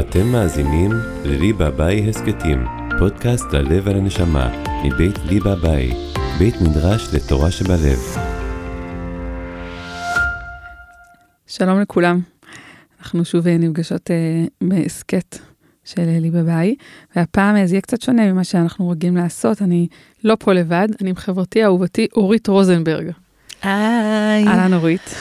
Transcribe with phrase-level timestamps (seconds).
[0.00, 0.90] אתם מאזינים
[1.24, 2.64] לליבה ביי הסכתים,
[2.98, 5.90] פודקאסט ללב ולנשמה, מבית ליבה ביי,
[6.38, 7.98] בית מדרש לתורה שבלב.
[11.46, 12.20] שלום לכולם,
[13.00, 15.38] אנחנו שוב נפגשות אה, בהסכת
[15.84, 16.74] של ליבה ביי,
[17.16, 19.88] והפעם זה יהיה קצת שונה ממה שאנחנו רגילים לעשות, אני
[20.24, 23.10] לא פה לבד, אני עם חברתי אהובתי אורית רוזנברג.
[23.62, 24.46] היי.
[24.46, 25.20] אהלן אורית,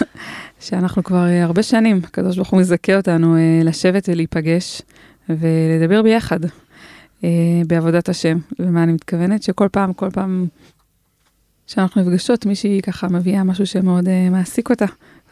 [0.60, 4.82] שאנחנו כבר uh, הרבה שנים, הקדוש ברוך הוא מזכה אותנו uh, לשבת ולהיפגש
[5.30, 7.26] ולדבר ביחד uh,
[7.68, 8.38] בעבודת השם.
[8.60, 9.44] ומה אני מתכוונת?
[9.44, 10.48] שכל פעם, כל פעם
[11.68, 14.86] שאנחנו נפגשות, מישהי ככה מביאה משהו שמאוד מעסיק אותה.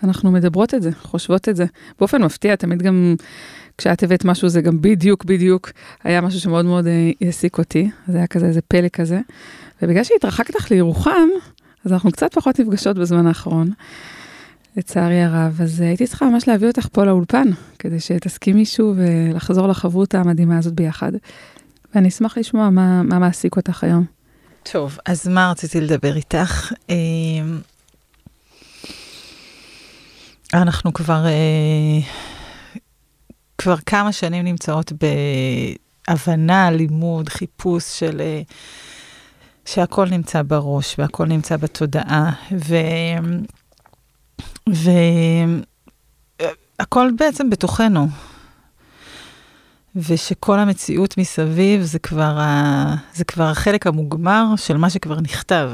[0.03, 1.65] אנחנו מדברות את זה, חושבות את זה.
[1.99, 3.15] באופן מפתיע, תמיד גם
[3.77, 5.71] כשאת הבאת משהו, זה גם בדיוק, בדיוק,
[6.03, 6.87] היה משהו שמאוד מאוד
[7.21, 7.89] העסיק אותי.
[8.07, 9.19] זה היה כזה, איזה פלא כזה.
[9.81, 11.27] ובגלל שהתרחקת לך לירוחם,
[11.85, 13.71] אז אנחנו קצת פחות נפגשות בזמן האחרון,
[14.77, 15.61] לצערי הרב.
[15.61, 17.47] אז הייתי צריכה ממש להביא אותך פה לאולפן,
[17.79, 21.11] כדי שתסכימי שוב ולחזור לחברות המדהימה הזאת ביחד.
[21.95, 24.05] ואני אשמח לשמוע מה, מה מעסיק אותך היום.
[24.71, 26.71] טוב, אז מה רציתי לדבר איתך?
[30.53, 31.25] אנחנו כבר,
[33.57, 34.91] כבר כמה שנים נמצאות
[36.07, 38.21] בהבנה, לימוד, חיפוש של
[39.65, 42.75] שהכל נמצא בראש והכל נמצא בתודעה, ו...
[46.79, 48.07] והכל בעצם בתוכנו.
[49.95, 52.95] ושכל המציאות מסביב זה כבר, ה...
[53.13, 55.71] זה כבר החלק המוגמר של מה שכבר נכתב.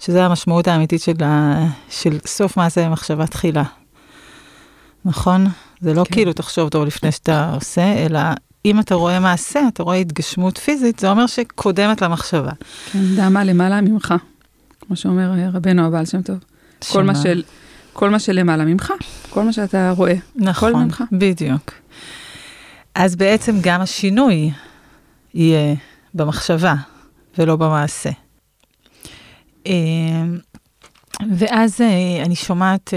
[0.00, 1.54] שזה המשמעות האמיתית של, ה...
[1.90, 3.62] של סוף מעשה במחשבה תחילה.
[5.04, 5.46] נכון?
[5.80, 6.14] זה לא כן.
[6.14, 8.20] כאילו תחשוב טוב לפני שאתה עושה, אלא
[8.64, 12.52] אם אתה רואה מעשה, אתה רואה התגשמות פיזית, זה אומר שקודמת למחשבה.
[12.92, 14.14] כן, דמה למעלה ממך,
[14.80, 16.36] כמו שאומר רבנו הבעל שם טוב.
[16.92, 17.42] כל מה, של,
[17.92, 18.92] כל מה שלמעלה ממך,
[19.30, 21.04] כל מה שאתה רואה, נכון, ממך.
[21.12, 21.70] בדיוק.
[22.94, 24.50] אז בעצם גם השינוי
[25.34, 25.74] יהיה
[26.14, 26.74] במחשבה
[27.38, 28.10] ולא במעשה.
[31.30, 31.80] ואז
[32.24, 32.94] אני שומעת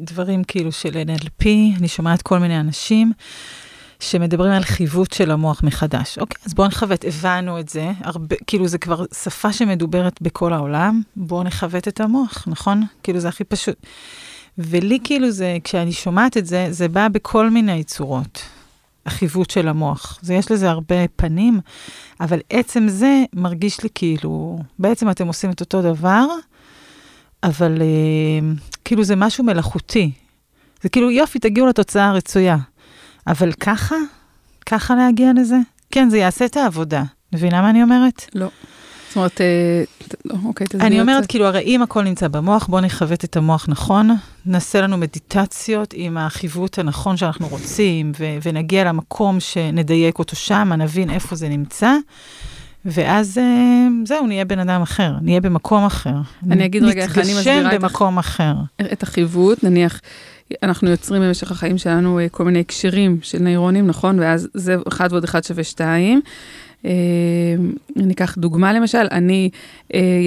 [0.00, 1.46] דברים כאילו של NLP,
[1.78, 3.12] אני שומעת כל מיני אנשים
[4.00, 6.18] שמדברים על חיווט של המוח מחדש.
[6.18, 11.02] אוקיי, אז בואו נכוות, הבנו את זה, הרבה, כאילו זה כבר שפה שמדוברת בכל העולם,
[11.16, 12.82] בואו נכוות את המוח, נכון?
[13.02, 13.76] כאילו זה הכי פשוט.
[14.58, 18.42] ולי כאילו זה, כשאני שומעת את זה, זה בא בכל מיני צורות.
[19.06, 20.18] החיווט של המוח.
[20.22, 21.60] זה, יש לזה הרבה פנים,
[22.20, 26.26] אבל עצם זה מרגיש לי כאילו, בעצם אתם עושים את אותו דבר,
[27.42, 28.48] אבל אה,
[28.84, 30.10] כאילו זה משהו מלאכותי.
[30.82, 32.56] זה כאילו, יופי, תגיעו לתוצאה הרצויה.
[33.26, 33.96] אבל ככה?
[34.66, 35.56] ככה להגיע לזה?
[35.90, 37.02] כן, זה יעשה את העבודה.
[37.32, 38.24] מבינה מה אני אומרת?
[38.34, 38.48] לא.
[39.08, 39.84] זאת אומרת, אה,
[40.24, 43.66] לא, אוקיי, תסביר אני אומרת, כאילו, הרי אם הכל נמצא במוח, בואו נכוות את המוח
[43.68, 44.10] נכון,
[44.46, 51.10] נעשה לנו מדיטציות עם החיווט הנכון שאנחנו רוצים, ו- ונגיע למקום שנדייק אותו שם, נבין
[51.10, 51.92] איפה זה נמצא.
[52.84, 56.16] ואז אה, זהו, נהיה בן אדם אחר, נהיה במקום אחר.
[56.50, 58.54] אני אגיד רגע איך אני מסבירה נתגשם במקום אחר.
[58.92, 60.00] את החיווט, נניח,
[60.62, 64.18] אנחנו יוצרים במשך החיים שלנו כל מיני הקשרים של נוירונים, נכון?
[64.18, 66.20] ואז זה 1 ועוד 1 שווה 2.
[66.84, 69.50] אני אקח דוגמה למשל, אני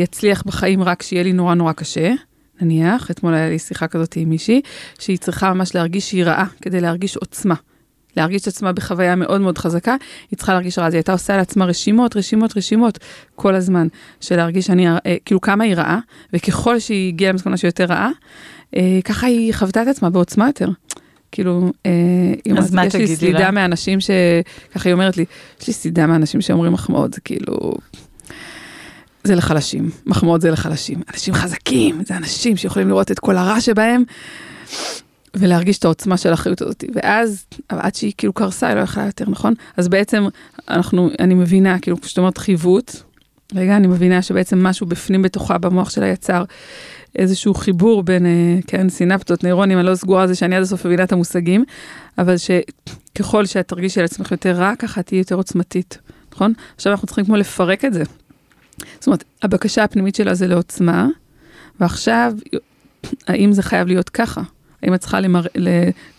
[0.03, 2.13] אצליח בחיים רק שיהיה לי נורא נורא קשה.
[2.62, 4.62] נניח, אתמול היה לי שיחה כזאת עם מישהי,
[5.00, 7.56] שהיא צריכה ממש להרגיש שהיא רעה, כדי להרגיש עוצמה.
[8.19, 9.96] להרגיש את עצמה בחוויה מאוד מאוד חזקה,
[10.31, 10.88] היא צריכה להרגיש רע.
[10.88, 13.00] אז היא הייתה עושה לעצמה רשימות, רשימות, רשימות
[13.35, 13.88] כל הזמן,
[14.22, 14.88] של להרגיש שאני,
[15.25, 16.00] כאילו כמה היא רעה,
[16.34, 18.09] וככל שהיא הגיעה למסקנה שהיא יותר רעה,
[18.75, 20.69] אה, ככה היא חוותה את עצמה בעוצמה יותר.
[21.31, 21.91] כאילו, אה,
[22.57, 24.09] אז מה יש לי סלידה מאנשים ש...
[24.75, 25.25] ככה היא אומרת לי,
[25.62, 27.74] יש לי סלידה מאנשים שאומרים מחמאות, זה כאילו...
[29.24, 31.01] זה לחלשים, מחמאות זה לחלשים.
[31.13, 34.03] אנשים חזקים, זה אנשים שיכולים לראות את כל הרע שבהם,
[35.35, 36.84] ולהרגיש את העוצמה של האחריות הזאת.
[36.95, 39.53] ואז, עד שהיא כאילו קרסה, היא לא יכלה יותר, נכון?
[39.78, 40.28] אז בעצם,
[40.69, 42.95] אנחנו, אני מבינה, כאילו, כשאת אומרת חיווט,
[43.56, 46.44] רגע, אני מבינה שבעצם משהו בפנים בתוכה, במוח שלה יצר
[47.16, 48.25] איזשהו חיבור בין,
[48.68, 51.65] כן, סינפטות, נוירונים, אני לא סגורה על זה שאני עד הסוף מבינה את המושגים,
[52.18, 55.98] אבל שככל שאת תרגישי על עצמך יותר רע, ככה תהיי יותר עוצמתית,
[56.33, 56.53] נכון?
[56.75, 58.03] עכשיו אנחנו צריכים כמו לפרק את זה.
[59.00, 61.07] זאת אומרת, הבקשה הפנימית שלה זה לעוצמה,
[61.80, 62.33] ועכשיו,
[63.27, 64.42] האם זה חייב להיות ככה?
[64.83, 65.41] האם את צריכה למר...
[65.55, 65.69] ל...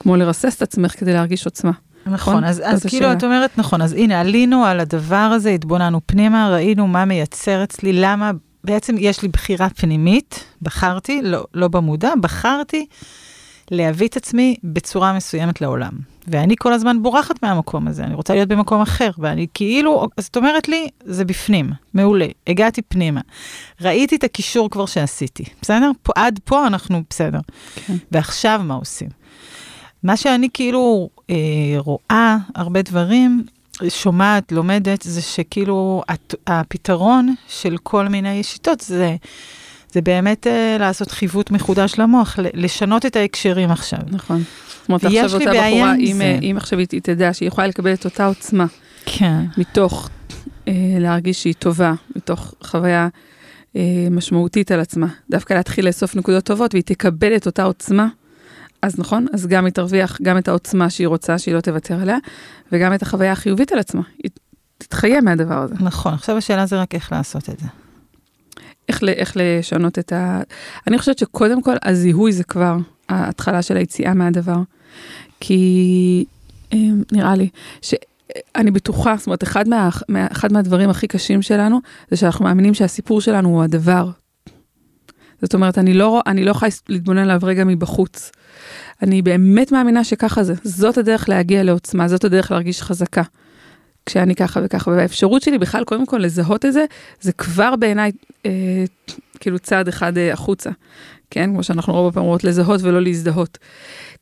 [0.00, 1.70] כמו לרסס את עצמך כדי להרגיש עוצמה?
[2.06, 3.18] נכון, אז, אז כאילו השאלה.
[3.18, 7.92] את אומרת, נכון, אז הנה, עלינו על הדבר הזה, התבוננו פנימה, ראינו מה מייצר אצלי,
[7.92, 8.30] למה
[8.64, 12.86] בעצם יש לי בחירה פנימית, בחרתי, לא, לא במודע, בחרתי
[13.70, 15.92] להביא את עצמי בצורה מסוימת לעולם.
[16.30, 20.36] ואני כל הזמן בורחת מהמקום הזה, אני רוצה להיות במקום אחר, ואני כאילו, אז את
[20.36, 23.20] אומרת לי, זה בפנים, מעולה, הגעתי פנימה.
[23.80, 25.90] ראיתי את הקישור כבר שעשיתי, בסדר?
[26.02, 27.38] פה, עד פה אנחנו בסדר.
[27.86, 27.94] כן.
[28.12, 29.08] ועכשיו מה עושים?
[30.02, 31.34] מה שאני כאילו אה,
[31.76, 33.44] רואה הרבה דברים,
[33.88, 39.16] שומעת, לומדת, זה שכאילו הת- הפתרון של כל מיני שיטות זה,
[39.92, 43.98] זה באמת אה, לעשות חיווט מחודש למוח, לשנות את ההקשרים עכשיו.
[44.10, 44.42] נכון.
[44.90, 46.22] אומרת, עכשיו אותה בחורה, אם.
[46.22, 48.66] אה, אם עכשיו היא תדע שהיא יכולה לקבל את אותה עוצמה
[49.06, 49.44] כן.
[49.58, 50.10] מתוך
[50.68, 53.08] אה, להרגיש שהיא טובה, מתוך חוויה
[53.76, 58.08] אה, משמעותית על עצמה, דווקא להתחיל לאסוף נקודות טובות והיא תקבל את אותה עוצמה,
[58.82, 62.18] אז נכון, אז גם היא תרוויח גם את העוצמה שהיא רוצה, שהיא לא תוותר עליה,
[62.72, 64.02] וגם את החוויה החיובית על עצמה.
[64.22, 64.30] היא
[64.78, 65.74] תתחיה מהדבר הזה.
[65.80, 67.66] נכון, עכשיו השאלה זה רק איך לעשות את זה.
[68.88, 70.40] איך, איך לשנות את ה...
[70.86, 72.76] אני חושבת שקודם כל הזיהוי זה כבר
[73.08, 74.56] ההתחלה של היציאה מהדבר.
[75.40, 76.24] כי
[76.72, 76.78] אה,
[77.12, 77.48] נראה לי
[77.82, 82.74] שאני בטוחה, זאת אומרת, אחד, מה, מה, אחד מהדברים הכי קשים שלנו זה שאנחנו מאמינים
[82.74, 84.10] שהסיפור שלנו הוא הדבר.
[85.42, 88.30] זאת אומרת, אני לא, אני לא יכולה להתבונן עליו רגע מבחוץ.
[89.02, 90.54] אני באמת מאמינה שככה זה.
[90.64, 93.22] זאת הדרך להגיע לעוצמה, זאת הדרך להרגיש חזקה.
[94.06, 96.84] כשאני ככה וככה, והאפשרות שלי בכלל, קודם כל לזהות את זה,
[97.20, 98.12] זה כבר בעיניי
[98.46, 98.84] אה,
[99.40, 100.70] כאילו צעד אחד אה, החוצה,
[101.30, 101.50] כן?
[101.50, 103.58] כמו שאנחנו רוב הפעמים אומרות לזהות ולא להזדהות.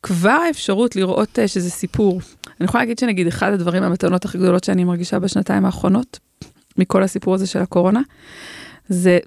[0.03, 2.21] כבר האפשרות לראות אה, שזה סיפור.
[2.61, 6.19] אני יכולה להגיד שנגיד אחד הדברים, המתנות הכי גדולות שאני מרגישה בשנתיים האחרונות,
[6.79, 8.01] מכל הסיפור הזה של הקורונה,
[8.89, 9.19] זה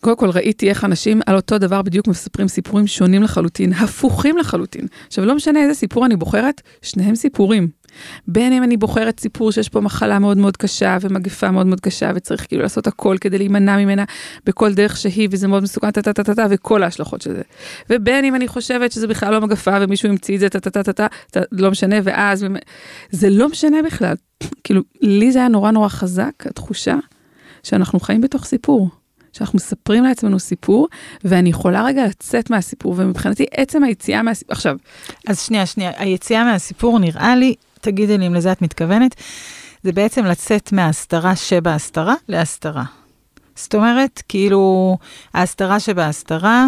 [0.00, 4.86] קודם כל ראיתי איך אנשים על אותו דבר בדיוק מספרים סיפורים שונים לחלוטין, הפוכים לחלוטין.
[5.06, 7.68] עכשיו, לא משנה איזה סיפור אני בוחרת, שניהם סיפורים.
[8.28, 12.12] בין אם אני בוחרת סיפור שיש פה מחלה מאוד מאוד קשה ומגפה מאוד מאוד קשה
[12.14, 14.04] וצריך כאילו לעשות הכל כדי להימנע ממנה
[14.46, 17.42] בכל דרך שהיא וזה מאוד מסוכן טה טה טה טה וכל ההשלכות של זה.
[17.90, 20.92] ובין אם אני חושבת שזה בכלל לא מגפה ומישהו המציא את זה טה טה טה
[20.92, 22.46] טה טה לא משנה ואז
[23.10, 24.14] זה לא משנה בכלל.
[24.64, 26.96] כאילו לי זה היה נורא נורא חזק התחושה
[27.62, 28.90] שאנחנו חיים בתוך סיפור.
[29.36, 30.88] שאנחנו מספרים לעצמנו סיפור,
[31.24, 34.76] ואני יכולה רגע לצאת מהסיפור, ומבחינתי עצם היציאה מהסיפור, עכשיו,
[35.26, 37.54] אז שנייה, שנייה, היציאה מהסיפור נראה לי,
[37.86, 39.14] תגידי לי אם לזה את מתכוונת,
[39.82, 42.84] זה בעצם לצאת מההסתרה שבהסתרה להסתרה.
[43.56, 44.96] זאת אומרת, כאילו,
[45.34, 46.66] ההסתרה שבהסתרה,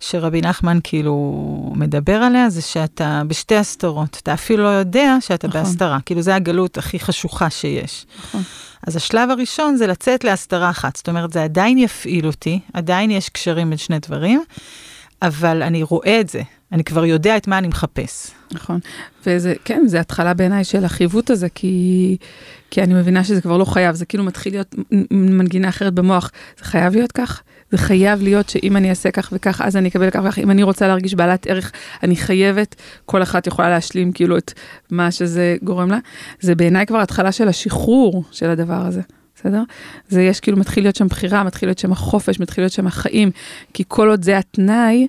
[0.00, 5.62] שרבי נחמן כאילו מדבר עליה, זה שאתה בשתי הסתרות, אתה אפילו לא יודע שאתה נכון.
[5.62, 8.06] בהסתרה, כאילו זה הגלות הכי חשוכה שיש.
[8.18, 8.42] נכון.
[8.86, 13.28] אז השלב הראשון זה לצאת להסתרה אחת, זאת אומרת, זה עדיין יפעיל אותי, עדיין יש
[13.28, 14.42] קשרים בין שני דברים,
[15.22, 16.42] אבל אני רואה את זה,
[16.72, 18.30] אני כבר יודע את מה אני מחפש.
[18.52, 18.80] נכון.
[19.26, 22.16] וזה, כן, זה התחלה בעיניי של החיווט הזה, כי,
[22.70, 24.74] כי אני מבינה שזה כבר לא חייב, זה כאילו מתחיל להיות
[25.10, 26.30] מנגינה אחרת במוח.
[26.58, 27.42] זה חייב להיות כך?
[27.70, 30.38] זה חייב להיות שאם אני אעשה כך וכך, אז אני אקבל כך וכך.
[30.38, 31.72] אם אני רוצה להרגיש בעלת ערך,
[32.02, 32.74] אני חייבת,
[33.06, 34.52] כל אחת יכולה להשלים כאילו את
[34.90, 35.98] מה שזה גורם לה.
[36.40, 39.00] זה בעיניי כבר התחלה של השחרור של הדבר הזה.
[39.40, 39.62] בסדר?
[40.08, 43.30] זה יש כאילו מתחיל להיות שם בחירה, מתחיל להיות שם החופש, מתחיל להיות שם החיים,
[43.74, 45.08] כי כל עוד זה התנאי,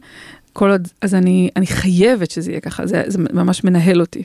[0.54, 4.24] כל עוד, אז אני, אני חייבת שזה יהיה ככה, זה, זה ממש מנהל אותי.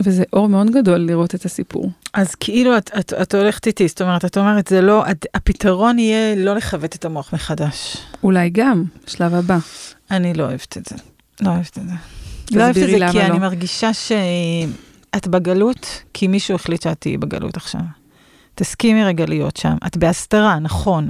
[0.00, 1.90] וזה אור מאוד גדול לראות את הסיפור.
[2.14, 5.98] אז כאילו את, את, את הולכת איתי, זאת אומרת, את אומרת, זה לא, את, הפתרון
[5.98, 7.96] יהיה לא לכבד את המוח מחדש.
[8.22, 9.58] אולי גם, שלב הבא.
[10.10, 10.96] אני לא אוהבת את זה.
[11.40, 11.94] לא אוהבת את זה.
[12.56, 13.22] לא אוהבת את זה כי לא.
[13.22, 17.80] אני מרגישה שאת בגלות, כי מישהו החליט שאת תהיי בגלות עכשיו.
[18.54, 19.74] תסכימי רגע להיות שם.
[19.86, 21.08] את בהסתרה, נכון.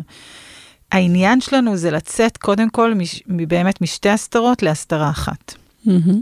[0.92, 5.54] העניין שלנו זה לצאת קודם כל מש, באמת משתי הסתרות להסתרה אחת.
[5.84, 6.20] מהמם.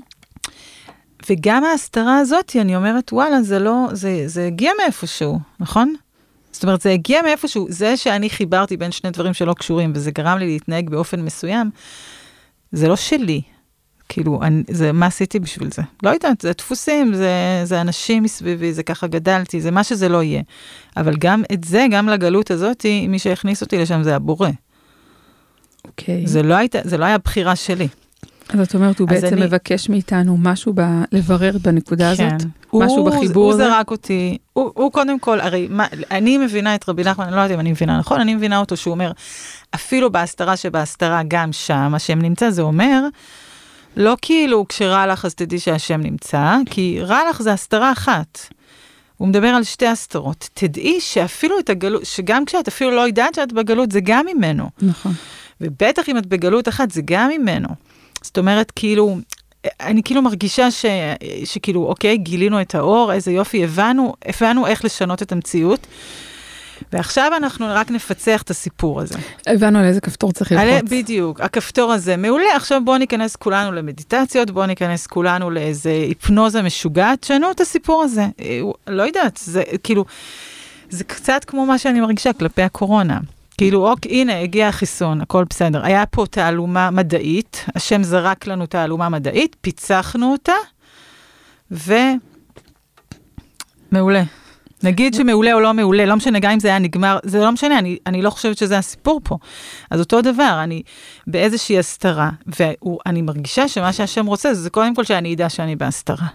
[1.31, 5.95] וגם ההסתרה הזאת, אני אומרת, וואלה, זה לא, זה, זה הגיע מאיפשהו, נכון?
[6.53, 10.39] זאת אומרת, זה הגיע מאיפשהו, זה שאני חיברתי בין שני דברים שלא קשורים, וזה גרם
[10.39, 11.71] לי להתנהג באופן מסוים,
[12.73, 13.43] זה לא שלי.
[14.09, 15.83] כאילו, אני, זה, מה עשיתי בשביל זה?
[16.03, 17.31] לא יודעת, זה דפוסים, זה,
[17.65, 20.43] זה אנשים מסביבי, זה ככה גדלתי, זה מה שזה לא יהיה.
[20.97, 24.49] אבל גם את זה, גם לגלות הזאת, מי שהכניס אותי לשם זה הבורא.
[25.85, 26.27] אוקיי.
[26.27, 27.89] זה לא, היית, זה לא היה בחירה שלי.
[28.49, 30.81] אז את אומרת, הוא בעצם אני- מבקש מאיתנו משהו ב...
[31.13, 32.33] לברר בנקודה הזאת?
[32.33, 32.79] משהו כן.
[32.81, 33.65] הוא, בחיבור הוא הזה?
[33.65, 37.41] זרק אותי, הוא, הוא קודם כל, הרי מה, אני מבינה את רבי נחמן, אני לא
[37.41, 39.13] יודעת אם אני מבינה נכון, אני מבינה אותו שהוא אומר,
[39.75, 43.03] אפילו בהסתרה שבהסתרה, גם שם השם נמצא, זה אומר,
[43.99, 48.39] לא כאילו כשרע לך אז תדעי שהשם נמצא, כי רע לך זה הסתרה אחת.
[49.17, 50.49] הוא מדבר על שתי הסתרות.
[50.55, 54.71] תדעי שאפילו את הגלות, שגם כשאת אפילו לא יודעת שאת בגלות, זה גם ממנו.
[54.83, 55.13] נכון.
[55.61, 57.69] ובטח אם את בגלות אחת, זה גם ממנו.
[58.23, 59.19] זאת אומרת, כאילו,
[59.81, 60.85] אני כאילו מרגישה ש,
[61.45, 65.87] שכאילו, אוקיי, גילינו את האור, איזה יופי, הבנו, הבנו איך לשנות את המציאות.
[66.93, 69.19] ועכשיו אנחנו רק נפצח את הסיפור הזה.
[69.47, 70.91] הבנו על איזה כפתור צריך ללחוץ.
[70.91, 77.25] בדיוק, הכפתור הזה מעולה, עכשיו בואו ניכנס כולנו למדיטציות, בואו ניכנס כולנו לאיזה היפנוזה משוגעת,
[77.25, 78.27] שנו את הסיפור הזה.
[78.41, 80.05] אה, לא יודעת, זה כאילו,
[80.91, 83.19] זה קצת כמו מה שאני מרגישה כלפי הקורונה.
[83.59, 85.85] כאילו, אוקיי, הנה, הגיע החיסון, הכל בסדר.
[85.85, 90.53] היה פה תעלומה מדעית, השם זרק לנו תעלומה מדעית, פיצחנו אותה,
[91.71, 91.93] ו...
[93.93, 94.23] מעולה.
[94.83, 97.79] נגיד שמעולה או לא מעולה, לא משנה, גם אם זה היה נגמר, זה לא משנה,
[97.79, 99.39] אני, אני לא חושבת שזה הסיפור פה.
[99.91, 100.83] אז אותו דבר, אני
[101.27, 106.27] באיזושהי הסתרה, ואני מרגישה שמה שהשם רוצה, זה קודם כל שאני אדע שאני בהסתרה.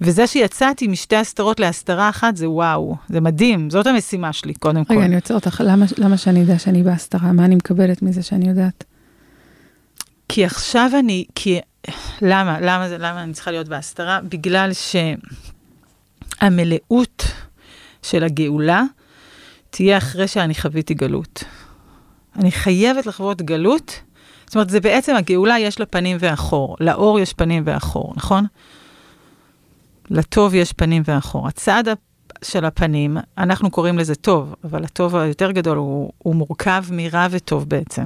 [0.00, 4.94] וזה שיצאתי משתי הסתרות להסתרה אחת, זה וואו, זה מדהים, זאת המשימה שלי, קודם כל.
[4.94, 7.32] רגע, אני עוצר אותך, למה, למה שאני אדע שאני בהסתרה?
[7.32, 8.84] מה אני מקבלת מזה שאני יודעת?
[10.28, 11.58] כי עכשיו אני, כי,
[12.22, 14.20] למה, למה למה אני צריכה להיות בהסתרה?
[14.28, 14.70] בגלל
[16.40, 17.24] שהמלאות
[18.02, 18.82] של הגאולה
[19.70, 21.44] תהיה אחרי שאני חוויתי גלות.
[22.36, 24.00] אני חייבת לחוות גלות,
[24.46, 28.44] זאת אומרת, זה בעצם, הגאולה יש לה פנים ואחור, לאור יש פנים ואחור, נכון?
[30.10, 31.48] לטוב יש פנים ואחור.
[31.48, 31.84] הצד
[32.44, 37.68] של הפנים, אנחנו קוראים לזה טוב, אבל הטוב היותר גדול הוא, הוא מורכב מרע וטוב
[37.68, 38.04] בעצם.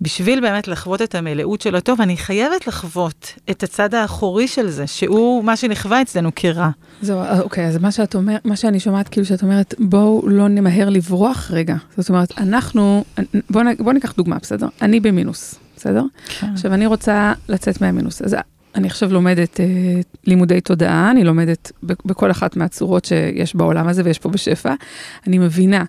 [0.00, 4.86] בשביל באמת לחוות את המלאות של הטוב, אני חייבת לחוות את הצד האחורי של זה,
[4.86, 6.68] שהוא מה שנחווה אצלנו כרע.
[7.02, 10.88] זהו, אוקיי, אז מה שאת אומרת, מה שאני שומעת, כאילו שאת אומרת, בואו לא נמהר
[10.88, 11.76] לברוח רגע.
[11.96, 13.04] זאת אומרת, אנחנו,
[13.50, 14.68] בואו בוא ניקח דוגמה, בסדר?
[14.82, 16.04] אני במינוס, בסדר?
[16.28, 16.52] כן.
[16.52, 18.22] עכשיו, אני רוצה לצאת מהמינוס.
[18.22, 18.36] אז
[18.74, 19.66] אני עכשיו לומדת אה,
[20.26, 24.74] לימודי תודעה, אני לומדת בכל אחת מהצורות שיש בעולם הזה ויש פה בשפע.
[25.26, 25.84] אני מבינה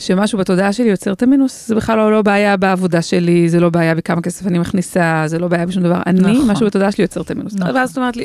[0.00, 3.70] שמשהו בתודעה שלי יוצר את המינוס, זה בכלל לא, לא בעיה בעבודה שלי, זה לא
[3.70, 6.00] בעיה בכמה כסף אני מכניסה, זה לא בעיה בשום דבר.
[6.06, 6.50] אני, נכון.
[6.50, 7.54] משהו בתודעה שלי יוצר את המינוס.
[7.54, 7.76] נכון.
[7.76, 8.24] ואז, אומרת לי,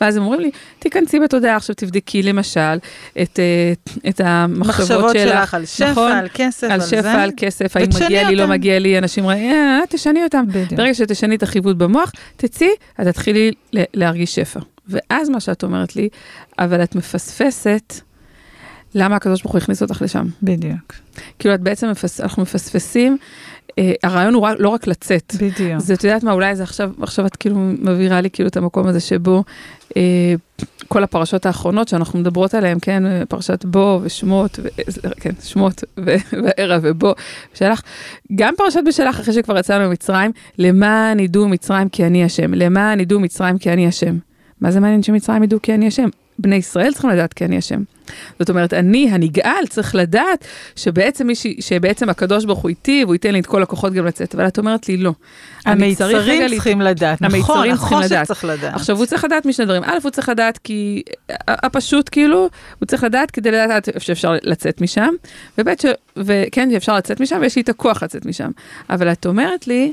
[0.00, 2.78] ואז הם אומרים לי, תיכנסי בתודעה, עכשיו תבדקי למשל
[3.22, 3.72] את, אה,
[4.08, 5.40] את המחשבות שלך.
[5.40, 6.12] שלך על שפע, נכון?
[6.12, 6.96] על כסף, על, על זה.
[6.96, 8.30] על שפע, על כסף, האם מגיע אותם.
[8.30, 10.44] לי, לא מגיע לי, אנשים אומרים, אה, תשני אותם.
[10.48, 10.72] בדיוק.
[10.72, 14.60] ברגע שתשני את החיווט במוח, תצאי, את תתחילי להרגיש שפע.
[14.88, 16.08] ואז מה שאת אומרת לי,
[16.58, 17.94] אבל את מפספסת
[18.96, 20.26] למה הקדוש ברוך הוא הכניס אותך לשם.
[20.42, 20.92] בדיוק.
[21.38, 23.18] כאילו את בעצם, מפס, אנחנו מפספסים,
[23.78, 25.34] אה, הרעיון הוא לא רק לצאת.
[25.34, 25.78] בדיוק.
[25.78, 28.86] זה, את יודעת מה, אולי זה עכשיו, עכשיו את כאילו מבהירה לי כאילו את המקום
[28.86, 29.44] הזה שבו
[29.96, 30.34] אה,
[30.88, 34.68] כל הפרשות האחרונות שאנחנו מדברות עליהן, כן, פרשת בו ושמות, ו,
[35.20, 37.14] כן, שמות וערב ובו,
[37.54, 37.82] ושלח,
[38.34, 43.20] גם פרשת בשלח אחרי שכבר יצאנו ממצרים, למען ידעו מצרים כי אני השם, למען ידעו
[43.20, 44.18] מצרים כי אני השם.
[44.60, 46.08] מה זה מעניין שמצרים ידעו כי אני השם?
[46.38, 47.82] בני ישראל צריכים לדעת כי אני השם.
[48.38, 50.44] זאת אומרת, אני הנגאל צריך לדעת
[50.76, 54.34] שבעצם, מישהי, שבעצם הקדוש ברוך הוא איתי והוא ייתן לי את כל הכוחות גם לצאת,
[54.34, 55.12] אבל את אומרת לי לא.
[55.66, 58.74] המיצרים צריכים לדעת, נכון, החושך צריך לדעת.
[58.74, 59.84] עכשיו, הוא צריך לדעת משני דברים.
[59.84, 61.02] א', הוא צריך לדעת כי,
[61.48, 65.14] הפשוט כאילו, הוא צריך לדעת כדי לדעת שאפשר לצאת משם,
[65.58, 65.68] וב',
[66.16, 68.50] וכן, שאפשר לצאת משם ויש לי את הכוח לצאת משם.
[68.90, 69.92] אבל את אומרת לי,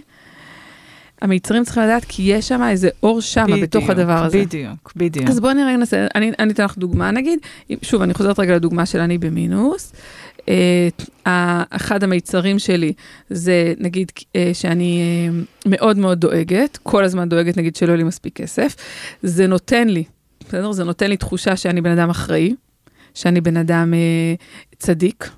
[1.24, 4.42] המיצרים צריכים לדעת כי יש שם איזה אור שם בתוך הדבר הזה.
[4.42, 5.30] בדיוק, בדיוק.
[5.30, 7.40] אז בואי נראה, ננסה, אני, אני אתן לך דוגמה נגיד,
[7.82, 9.94] שוב, אני חוזרת רגע לדוגמה של אני במינוס.
[10.38, 11.30] Uh,
[11.70, 12.94] אחד המיצרים שלי
[13.30, 18.04] זה נגיד uh, שאני uh, מאוד מאוד דואגת, כל הזמן דואגת נגיד שלא יהיה לי
[18.04, 18.76] מספיק כסף,
[19.24, 20.04] זה נותן לי,
[20.48, 20.72] בסדר?
[20.72, 22.56] זה נותן לי תחושה שאני בן אדם אחראי,
[23.14, 23.94] שאני בן אדם
[24.78, 25.30] צדיק,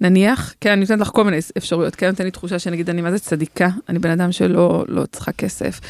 [0.00, 3.10] נניח, כן, אני נותנת לך כל מיני אפשרויות, כן, נותן לי תחושה שנגיד אני מה
[3.10, 5.80] זה צדיקה, אני בן אדם שלא לא צריכה כסף,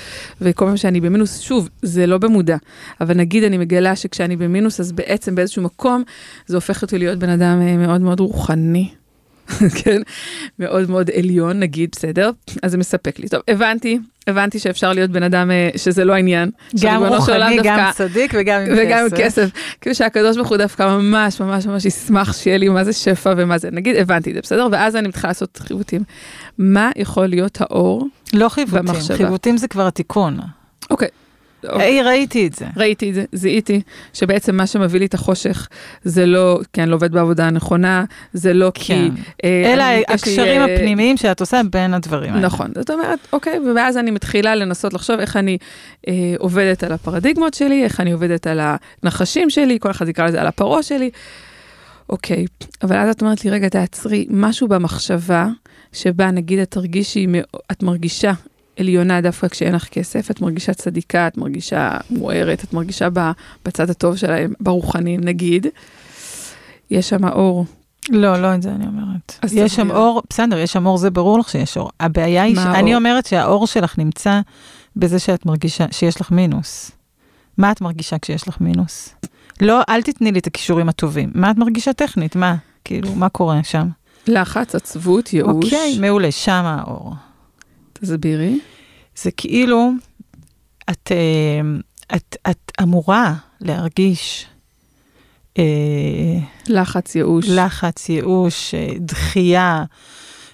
[0.41, 2.57] וכל פעם שאני במינוס, שוב, זה לא במודע,
[3.01, 6.03] אבל נגיד אני מגלה שכשאני במינוס, אז בעצם באיזשהו מקום,
[6.47, 8.89] זה הופך אותי להיות בן אדם אה, מאוד מאוד רוחני,
[9.85, 10.03] כן,
[10.59, 12.31] מאוד מאוד עליון, נגיד, בסדר?
[12.63, 13.29] אז זה מספק לי.
[13.29, 16.51] טוב, הבנתי, הבנתי שאפשר להיות בן אדם אה, שזה לא העניין.
[16.81, 18.83] גם רוחני, גם צדיק וגם עם כסף.
[18.87, 19.49] וגם כסף.
[19.81, 23.59] כאילו שהקדוש ברוך הוא דווקא ממש ממש ממש ישמח שיהיה לי מה זה שפע ומה
[23.59, 24.69] זה, נגיד, הבנתי את זה, בסדר?
[24.73, 26.03] ואז אני מתחילה לעשות חיווטים.
[26.59, 30.41] מה יכול להיות האור לא חיווטים, חיווטים זה כבר התיקון.
[30.91, 31.09] אוקיי,
[31.69, 32.67] היי, ראיתי את זה.
[32.77, 33.81] ראיתי את זה, זיהיתי,
[34.13, 35.69] שבעצם מה שמביא לי את החושך
[36.05, 38.83] זה לא, כי אני לא עובד בעבודה הנכונה, זה לא כן.
[38.85, 39.11] כי...
[39.45, 42.47] אה, אלא הקשרים אה, הפנימיים שאת עושה בין הדברים האלה.
[42.47, 45.59] נכון, זאת אומרת, אוקיי, ואז אני מתחילה לנסות לחשוב איך אני
[46.09, 48.61] אה, עובדת על הפרדיגמות שלי, איך אני עובדת על
[49.03, 51.11] הנחשים שלי, כל אחד יקרא לזה על הפרעה שלי.
[52.09, 52.47] אוקיי,
[52.83, 55.49] אבל אז את אומרת לי, רגע, תעצרי, משהו במחשבה,
[55.93, 57.27] שבה נגיד את תרגישי,
[57.73, 58.33] את מרגישה
[58.81, 63.09] עליונה דווקא כשאין לך כסף, את מרגישה צדיקה, את מרגישה מוארת, את מרגישה
[63.65, 65.67] בצד הטוב שלהם, ברוחנים נגיד,
[66.91, 67.65] יש שם אור.
[68.09, 69.39] לא, לא את זה אני אומרת.
[69.53, 71.91] יש שם אור, בסדר, יש שם אור, זה ברור לך שיש אור.
[72.01, 74.41] הבעיה היא, אני אומרת שהאור שלך נמצא
[74.97, 76.91] בזה שאת מרגישה שיש לך מינוס.
[77.59, 79.15] מה את מרגישה כשיש לך מינוס?
[79.61, 81.31] לא, אל תתני לי את הכישורים הטובים.
[81.35, 82.37] מה את מרגישה טכנית?
[82.37, 82.55] מה?
[82.85, 83.89] כאילו, מה קורה שם?
[84.27, 85.65] לחץ, עצבות, ייאוש.
[85.65, 87.15] אוקיי, מעולה, שם האור.
[88.01, 88.59] תסבירי.
[89.17, 89.91] זה כאילו,
[90.91, 94.47] את, אה, את, את אמורה להרגיש...
[95.59, 95.65] אה,
[96.69, 97.49] לחץ, ייאוש.
[97.49, 99.85] לחץ, ייאוש, אה, דחייה,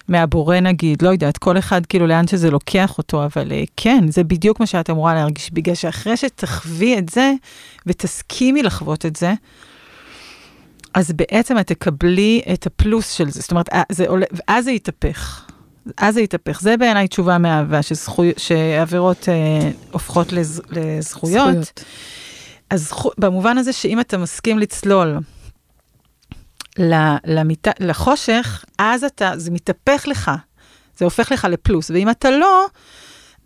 [0.07, 4.59] מהבורא נגיד, לא יודעת, כל אחד כאילו לאן שזה לוקח אותו, אבל כן, זה בדיוק
[4.59, 7.33] מה שאת אמורה להרגיש, בגלל שאחרי שתחווי את זה
[7.85, 9.33] ותסכימי לחוות את זה,
[10.93, 15.47] אז בעצם את תקבלי את הפלוס של זה, זאת אומרת, זה עולה, ואז זה יתהפך.
[15.97, 16.61] אז זה יתהפך.
[16.61, 21.47] זה בעיניי תשובה מאהבה, שזכוי, שעבירות אה, הופכות לז, לזכויות.
[21.49, 21.83] זכויות.
[22.69, 25.17] אז במובן הזה שאם אתה מסכים לצלול
[27.25, 27.67] למיט...
[27.79, 30.31] לחושך, אז אתה, זה מתהפך לך,
[30.97, 32.65] זה הופך לך לפלוס, ואם אתה לא,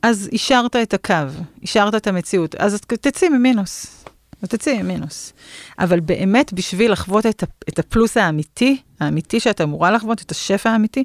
[0.01, 1.13] אז אישרת את הקו,
[1.61, 4.01] אישרת את המציאות, אז תצאי ממינוס.
[4.47, 5.33] תצאי ממינוס.
[5.79, 7.25] אבל באמת, בשביל לחוות
[7.69, 11.03] את הפלוס האמיתי, האמיתי שאת אמורה לחוות, את השפע האמיתי,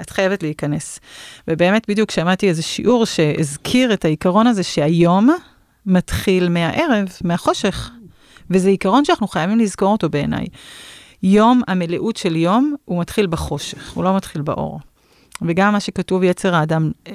[0.00, 1.00] את חייבת להיכנס.
[1.48, 5.30] ובאמת, בדיוק שמעתי איזה שיעור שהזכיר את העיקרון הזה שהיום
[5.86, 7.90] מתחיל מהערב, מהחושך.
[8.50, 10.46] וזה עיקרון שאנחנו חייבים לזכור אותו בעיניי.
[11.22, 14.80] יום, המלאות של יום, הוא מתחיל בחושך, הוא לא מתחיל באור.
[15.42, 17.14] וגם מה שכתוב יצר האדם, אה,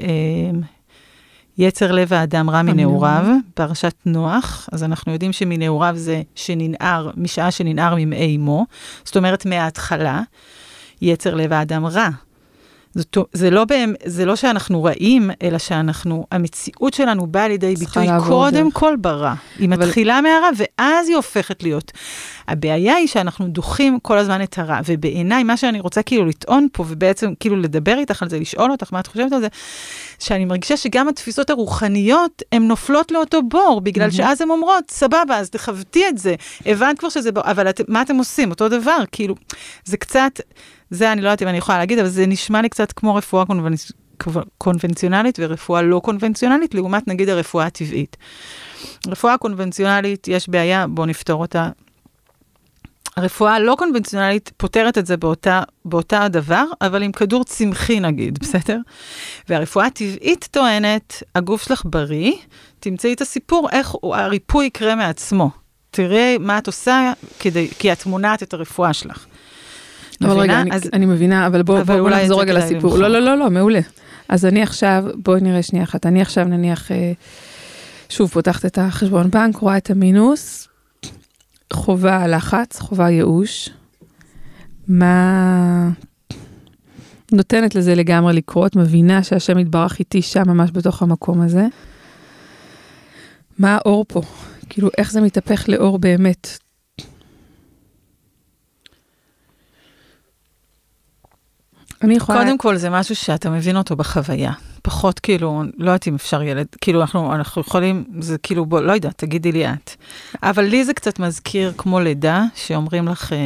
[1.57, 7.95] יצר לב האדם רע מנעוריו, פרשת נוח, אז אנחנו יודעים שמנעוריו זה שננער, משעה שננער
[7.97, 8.65] ממעי אמו,
[9.03, 10.21] זאת אומרת מההתחלה,
[11.01, 12.09] יצר לב האדם רע.
[12.95, 18.07] זאת, זה, לא בהם, זה לא שאנחנו רעים, אלא שאנחנו, המציאות שלנו באה לידי ביטוי
[18.27, 19.33] קודם כל ברע.
[19.59, 19.85] היא אבל...
[19.85, 21.91] מתחילה מהרע, ואז היא הופכת להיות.
[22.47, 26.85] הבעיה היא שאנחנו דוחים כל הזמן את הרע, ובעיניי, מה שאני רוצה כאילו לטעון פה,
[26.87, 29.47] ובעצם כאילו לדבר איתך על זה, לשאול אותך מה את חושבת על זה,
[30.19, 34.13] שאני מרגישה שגם התפיסות הרוחניות, הן נופלות לאותו בור, בגלל mm-hmm.
[34.13, 38.01] שאז הן אומרות, סבבה, אז תכבדי את זה, הבנת כבר שזה בור, אבל את, מה
[38.01, 38.49] אתם עושים?
[38.49, 39.35] אותו דבר, כאילו,
[39.85, 40.39] זה קצת...
[40.89, 43.45] זה אני לא יודעת אם אני יכולה להגיד, אבל זה נשמע לי קצת כמו רפואה
[43.45, 43.91] קונבנצ...
[44.57, 48.17] קונבנציונלית ורפואה לא קונבנציונלית, לעומת נגיד הרפואה הטבעית.
[49.07, 51.69] רפואה קונבנציונלית, יש בעיה, בואו נפתור אותה.
[53.17, 58.79] הרפואה הלא קונבנציונלית פותרת את זה באותה, באותה הדבר, אבל עם כדור צמחי נגיד, בסדר?
[59.49, 62.33] והרפואה הטבעית טוענת, הגוף שלך בריא,
[62.79, 65.49] תמצאי את הסיפור איך הריפוי יקרה מעצמו.
[65.91, 69.25] תראי מה את עושה כדי, כי את מונעת את הרפואה שלך.
[70.21, 70.89] אבל רגע, אני, אז...
[70.93, 72.97] אני מבינה, אבל בואו בוא, בוא נחזור רגע לסיפור.
[72.97, 73.79] לא, לא, לא, לא, מעולה.
[74.29, 77.11] אז אני עכשיו, בואי נראה שנייה אחת, אני עכשיו נניח, אה,
[78.09, 80.67] שוב פותחת את החשבון בנק, רואה את המינוס,
[81.73, 83.69] חובה לחץ, חובה ייאוש.
[84.87, 85.89] מה...
[87.31, 91.65] נותנת לזה לגמרי לקרות, מבינה שהשם יתברך איתי שם ממש בתוך המקום הזה.
[93.59, 94.21] מה האור פה?
[94.69, 96.57] כאילו, איך זה מתהפך לאור באמת?
[102.01, 102.39] אני יכולה...
[102.39, 104.51] קודם כל, זה משהו שאתה מבין אותו בחוויה.
[104.85, 108.93] פחות כאילו, לא יודעת אם אפשר ילד, כאילו אנחנו, אנחנו יכולים, זה כאילו, בוא, לא
[108.93, 109.91] יודעת, תגידי לי את.
[110.43, 113.37] אבל לי זה קצת מזכיר כמו לידה, שאומרים לך, אה,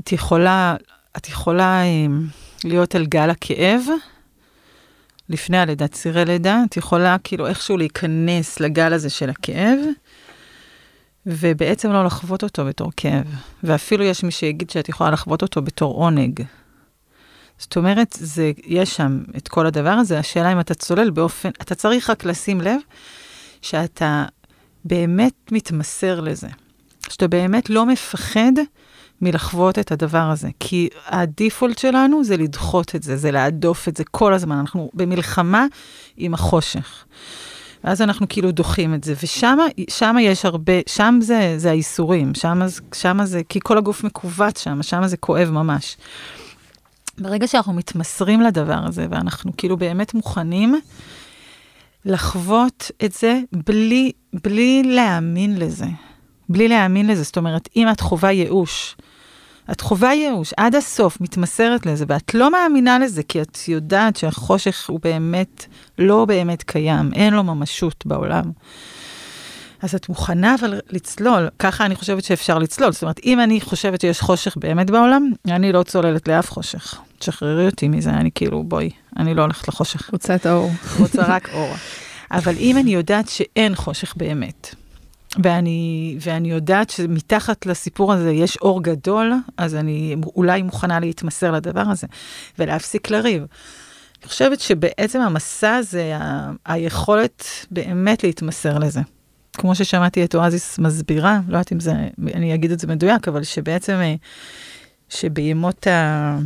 [0.00, 0.76] את יכולה,
[1.16, 2.06] את יכולה אה,
[2.64, 3.80] להיות על גל הכאב,
[5.28, 9.78] לפני הלידה, צירי לידה, את יכולה כאילו איכשהו להיכנס לגל הזה של הכאב,
[11.26, 13.26] ובעצם לא לחוות אותו בתור כאב.
[13.62, 16.42] ואפילו יש מי שיגיד שאת יכולה לחוות אותו בתור עונג.
[17.58, 21.74] זאת אומרת, זה, יש שם את כל הדבר הזה, השאלה אם אתה צולל באופן, אתה
[21.74, 22.80] צריך רק לשים לב
[23.62, 24.24] שאתה
[24.84, 26.48] באמת מתמסר לזה.
[27.08, 28.52] שאתה באמת לא מפחד
[29.22, 34.04] מלחוות את הדבר הזה, כי הדיפולט שלנו זה לדחות את זה, זה להדוף את זה
[34.04, 35.66] כל הזמן, אנחנו במלחמה
[36.16, 37.04] עם החושך.
[37.84, 42.32] ואז אנחנו כאילו דוחים את זה, ושם יש הרבה, שם זה, זה האיסורים,
[42.94, 45.96] שם זה, כי כל הגוף מכווץ שם, שם זה כואב ממש.
[47.18, 50.80] ברגע שאנחנו מתמסרים לדבר הזה, ואנחנו כאילו באמת מוכנים
[52.04, 54.12] לחוות את זה בלי,
[54.44, 55.86] בלי להאמין לזה.
[56.48, 57.22] בלי להאמין לזה.
[57.22, 58.96] זאת אומרת, אם את חווה ייאוש,
[59.70, 64.90] את חווה ייאוש עד הסוף, מתמסרת לזה, ואת לא מאמינה לזה, כי את יודעת שהחושך
[64.90, 65.66] הוא באמת,
[65.98, 68.44] לא באמת קיים, אין לו ממשות בעולם.
[69.86, 72.92] אז את מוכנה אבל לצלול, ככה אני חושבת שאפשר לצלול.
[72.92, 76.94] זאת אומרת, אם אני חושבת שיש חושך באמת בעולם, אני לא צוללת לאף חושך.
[77.18, 80.10] תשחררי אותי מזה, אני כאילו, בואי, אני לא הולכת לחושך.
[80.12, 80.70] רוצה את האור.
[80.98, 81.74] רוצה רק אור.
[82.30, 84.74] אבל אם אני יודעת שאין חושך באמת,
[85.42, 91.84] ואני, ואני יודעת שמתחת לסיפור הזה יש אור גדול, אז אני אולי מוכנה להתמסר לדבר
[91.90, 92.06] הזה,
[92.58, 93.42] ולהפסיק לריב.
[94.22, 99.00] אני חושבת שבעצם המסע הזה, ה- היכולת באמת להתמסר לזה.
[99.56, 101.92] כמו ששמעתי את אואזיס מסבירה, לא יודעת אם זה,
[102.34, 104.14] אני אגיד את זה מדויק, אבל שבעצם, אה,
[105.08, 106.38] שבימות ה...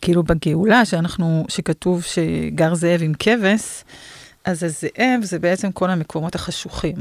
[0.00, 3.84] כאילו בגאולה, שאנחנו, שכתוב שגר זאב עם כבש,
[4.44, 6.96] אז הזאב זה בעצם כל המקומות החשוכים.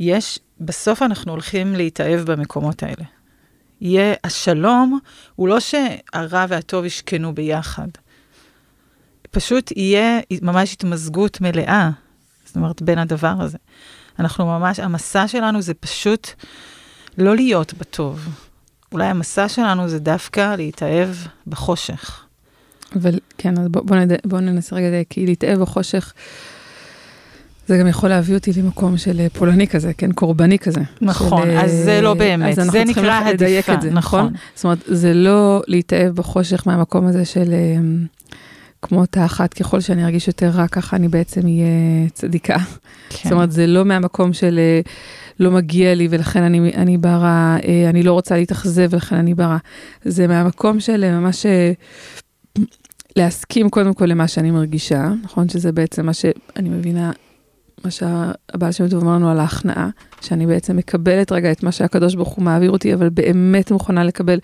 [0.00, 3.04] יש, בסוף אנחנו הולכים להתאהב במקומות האלה.
[3.80, 4.98] יהיה, השלום
[5.36, 7.88] הוא לא שהרע והטוב ישכנו ביחד.
[9.30, 11.90] פשוט יהיה ממש התמזגות מלאה,
[12.48, 13.58] זאת אומרת, בין הדבר הזה.
[14.18, 16.28] אנחנו ממש, המסע שלנו זה פשוט
[17.18, 18.28] לא להיות בטוב.
[18.92, 21.08] אולי המסע שלנו זה דווקא להתאהב
[21.46, 22.24] בחושך.
[22.96, 24.12] אבל כן, אז בוא, בוא, נד...
[24.24, 26.12] בוא ננסה רגע, כי להתאהב בחושך,
[27.66, 30.80] זה גם יכול להביא אותי למקום של אה, פולני כזה, כן, קורבני כזה.
[31.00, 34.20] נכון, של, אז זה לא באמת, זה נקרא עדיפה, את זה, נכון?
[34.20, 34.32] נכון?
[34.54, 37.52] זאת אומרת, זה לא להתאהב בחושך מהמקום הזה של
[38.82, 42.58] כמו אחת, ככל שאני ארגיש יותר רע, ככה אני בעצם אהיה צדיקה.
[43.08, 43.18] כן.
[43.24, 44.60] זאת אומרת, זה לא מהמקום של
[45.40, 47.56] לא מגיע לי ולכן אני, אני ברה,
[47.90, 49.58] אני לא רוצה להתאכזב ולכן אני ברה.
[50.04, 51.46] זה מהמקום של ממש
[53.16, 55.48] להסכים קודם כל למה שאני מרגישה, נכון?
[55.48, 57.12] שזה בעצם מה שאני מבינה,
[57.84, 59.88] מה שהבעל שם טוב אמר לנו על ההכנעה,
[60.20, 64.38] שאני בעצם מקבלת רגע את מה שהקדוש ברוך הוא מעביר אותי, אבל באמת מוכנה לקבל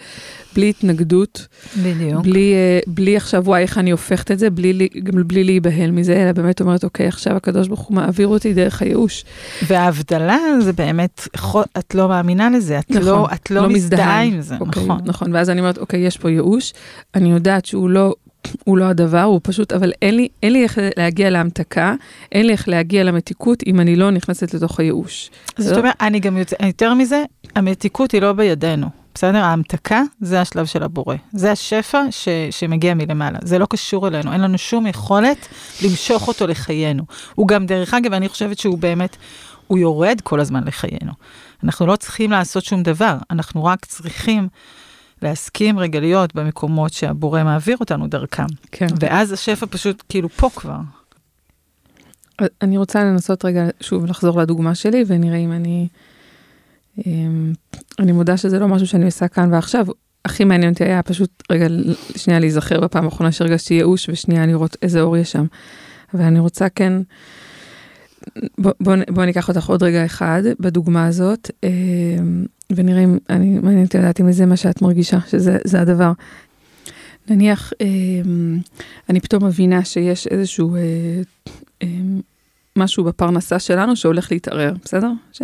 [0.55, 1.47] בלי התנגדות.
[1.83, 2.23] בדיוק.
[2.23, 6.23] בלי, אה, בלי עכשיו, וואי, איך אני הופכת את זה, בלי, גם בלי להיבהל מזה,
[6.23, 9.25] אלא באמת אומרת, אוקיי, עכשיו הקדוש ברוך הוא מעביר אותי דרך הייאוש.
[9.66, 11.29] וההבדלה זה באמת,
[11.79, 15.01] את לא מאמינה לזה, את נכון, לא, את לא, לא מזדהה עם זה, אוקיי, נכון.
[15.05, 16.73] נכון, ואז אני אומרת, אוקיי, יש פה ייאוש,
[17.14, 18.14] אני יודעת שהוא לא
[18.65, 21.95] הוא לא הדבר, הוא פשוט, אבל אין לי, אין לי איך להגיע להמתקה,
[22.33, 25.31] אין לי איך להגיע למתיקות אם אני לא נכנסת לתוך הייאוש.
[25.59, 27.25] זאת אומרת, אני גם יותר, יותר מזה,
[27.57, 28.87] המתיקות היא לא בידינו.
[29.15, 29.39] בסדר?
[29.39, 31.17] ההמתקה זה השלב של הבורא.
[31.33, 33.39] זה השפע ש, שמגיע מלמעלה.
[33.43, 35.49] זה לא קשור אלינו, אין לנו שום יכולת
[35.85, 37.05] למשוך אותו לחיינו.
[37.35, 39.17] הוא גם, דרך אגב, אני חושבת שהוא באמת,
[39.67, 41.13] הוא יורד כל הזמן לחיינו.
[41.65, 44.49] אנחנו לא צריכים לעשות שום דבר, אנחנו רק צריכים
[45.25, 48.47] להסכים רגע להיות במקומות שהבורא מעביר אותנו דרכם.
[48.73, 48.87] כן.
[49.01, 50.79] ואז השפע פשוט כאילו פה כבר.
[52.63, 55.89] אני רוצה לנסות רגע שוב לחזור לדוגמה שלי ונראה אם אני...
[57.07, 57.53] אמ,
[57.99, 59.87] אני מודה שזה לא משהו שאני עושה כאן ועכשיו.
[60.25, 61.67] הכי מעניין אותי היה פשוט רגע
[62.17, 65.47] שנייה להיזכר בפעם האחרונה שהרגשתי ייאוש ושנייה לראות איזה אור יש שם.
[66.15, 66.93] אבל אני רוצה כן,
[68.59, 71.51] בוא, בוא, בוא ניקח אותך עוד רגע אחד בדוגמה הזאת.
[71.63, 76.13] אמ, ונראה אם, אני מעניין אותי לדעת אם זה מה שאת מרגישה, שזה הדבר.
[77.31, 77.87] נניח, אה,
[79.11, 80.81] אני פתאום מבינה שיש איזשהו אה,
[81.83, 81.89] אה,
[82.77, 85.11] משהו בפרנסה שלנו שהולך להתערער, בסדר?
[85.33, 85.43] ש...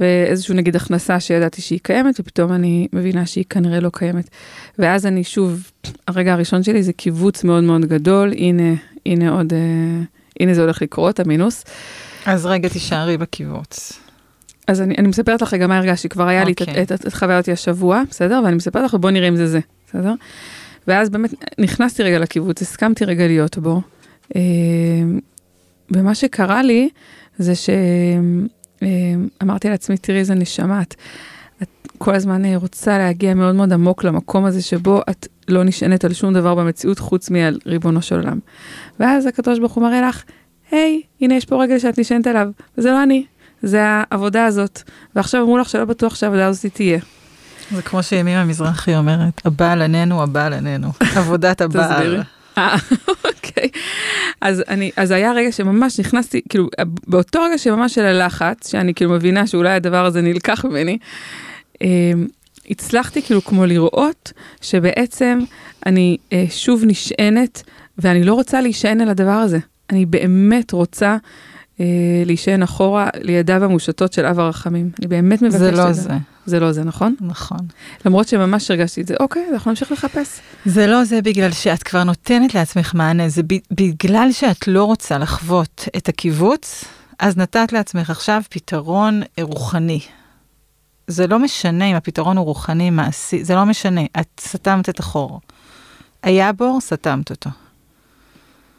[0.00, 4.30] ואיזשהו נגיד הכנסה שידעתי שהיא קיימת, ופתאום אני מבינה שהיא כנראה לא קיימת.
[4.78, 5.70] ואז אני שוב,
[6.08, 8.74] הרגע הראשון שלי זה קיבוץ מאוד מאוד גדול, הנה,
[9.06, 10.02] הנה עוד, אה,
[10.40, 11.64] הנה זה הולך לקרות, המינוס.
[12.26, 14.00] אז רגע תישארי בקיבוץ.
[14.66, 16.46] אז אני, אני מספרת לך רגע מה הרגשתי, כבר היה okay.
[16.46, 16.82] לי את, אוקיי.
[16.82, 18.40] את, את, את חוויה אותי השבוע, בסדר?
[18.44, 20.14] ואני מספרת לך, בוא נראה אם זה זה, בסדר?
[20.88, 23.80] ואז באמת נכנסתי רגע לקיבוץ, הסכמתי רגע להיות בו.
[24.36, 24.40] אה,
[25.90, 26.88] ומה שקרה לי
[27.38, 27.52] זה
[29.40, 30.94] שאמרתי לעצמי, תראי איזה נשמה, את
[31.98, 36.12] כל הזמן אה, רוצה להגיע מאוד מאוד עמוק למקום הזה שבו את לא נשענת על
[36.12, 38.38] שום דבר במציאות חוץ מעל ריבונו של עולם.
[39.00, 40.22] ואז הקדוש ברוך הוא מראה לך,
[40.70, 43.24] היי, הנה יש פה רגל שאת נשענת עליו, וזה לא אני,
[43.62, 44.82] זה העבודה הזאת.
[45.16, 46.98] ועכשיו אמרו לך שלא בטוח שהעבודה הזאת תהיה.
[47.70, 50.88] זה כמו שימימה מזרחי אומרת, הבעל עננו, הבעל עננו.
[51.16, 52.22] עבודת הבעל.
[52.58, 52.76] אה,
[53.24, 53.68] אוקיי.
[54.40, 56.68] אז אני, אז היה רגע שממש נכנסתי, כאילו,
[57.06, 60.98] באותו רגע שממש של הלחץ, שאני כאילו מבינה שאולי הדבר הזה נלקח ממני,
[62.70, 65.38] הצלחתי כאילו כמו לראות שבעצם
[65.86, 67.62] אני אה, שוב נשענת,
[67.98, 69.58] ואני לא רוצה להישען על הדבר הזה.
[69.90, 71.16] אני באמת רוצה
[71.80, 71.86] אה,
[72.26, 74.90] להישען אחורה לידיו המושטות של אב הרחמים.
[74.98, 75.76] אני באמת מבקשת את זה.
[75.76, 76.10] זה לא זה.
[76.46, 77.14] זה לא זה, נכון?
[77.20, 77.58] נכון.
[78.04, 80.40] למרות שממש הרגשתי את זה, אוקיי, אנחנו נמשיך לחפש.
[80.64, 85.88] זה לא זה בגלל שאת כבר נותנת לעצמך מענה, זה בגלל שאת לא רוצה לחוות
[85.96, 86.84] את הקיבוץ,
[87.18, 90.00] אז נתת לעצמך עכשיו פתרון רוחני.
[91.08, 95.40] זה לא משנה אם הפתרון הוא רוחני, מעשי, זה לא משנה, את סתמת את החור.
[96.22, 97.50] היה בור, סתמת אותו.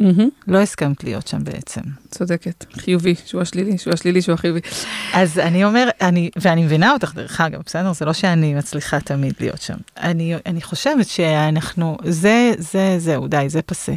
[0.02, 0.04] Mm-hmm.
[0.48, 1.82] לא הסכמת להיות שם בעצם.
[2.12, 4.60] צודקת, חיובי, שהוא השלילי, שהוא השלילי, שהוא החיובי.
[5.14, 7.94] אז אני אומר, אני, ואני מבינה אותך דרך אגב, בסדר?
[7.94, 9.78] זה לא שאני מצליחה תמיד להיות שם.
[9.98, 13.94] אני, אני חושבת שאנחנו, זה, זה, זהו, די, זה פסה.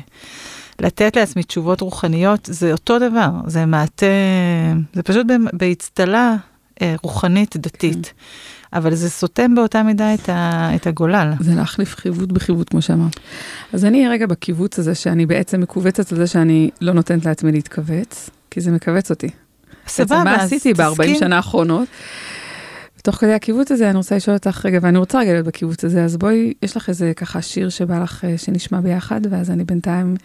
[0.81, 4.07] לתת לעצמי תשובות רוחניות זה אותו דבר, זה מעטה,
[4.93, 6.37] זה פשוט באצטלה
[7.03, 8.07] רוחנית דתית.
[8.07, 8.13] כן.
[8.73, 11.33] אבל זה סותם באותה מידה את, ה, את הגולל.
[11.41, 13.21] זה להחליף חיווט בחיווט, כמו שאמרת.
[13.73, 18.31] אז אני רגע בקיבוץ הזה, שאני בעצם מכווצת על זה שאני לא נותנת לעצמי להתכווץ,
[18.51, 19.29] כי זה מכווץ אותי.
[19.87, 21.89] סבבה, מה עשיתי ב-40 שנה האחרונות?
[23.03, 26.05] תוך כדי הקיבוץ הזה, אני רוצה לשאול אותך רגע, ואני רוצה רגע להיות בקיבוץ הזה,
[26.05, 30.17] אז בואי, יש לך איזה ככה שיר שבא לך, אה, שנשמע ביחד, ואז אני בינתיים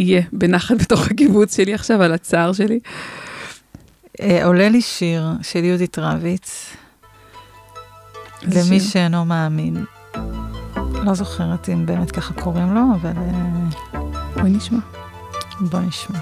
[0.00, 2.80] אהיה בנחת בתוך הקיבוץ שלי עכשיו, על הצער שלי.
[4.20, 6.76] אה, עולה לי שיר של יהודית רביץ,
[8.42, 8.90] למי שיר?
[8.90, 9.84] שאינו מאמין.
[11.04, 14.00] לא זוכרת אם באמת ככה קוראים לו, אבל אה,
[14.34, 14.78] בואי נשמע.
[15.60, 16.18] בוא נשמע.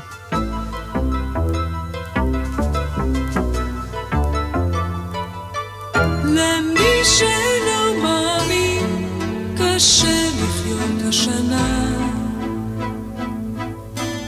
[6.24, 9.08] למי שאינו מאמין,
[9.58, 11.96] קשה לחיות השנה.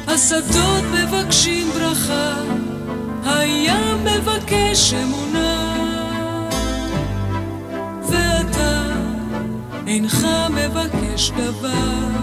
[0.07, 2.35] השדות מבקשים ברכה,
[3.25, 5.77] הים מבקש אמונה.
[8.11, 8.87] ואתה
[9.87, 12.23] אינך מבקש דבר.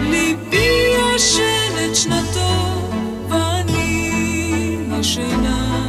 [0.00, 2.80] ליבי ישן את שנתו,
[3.28, 5.82] ואני ישנה.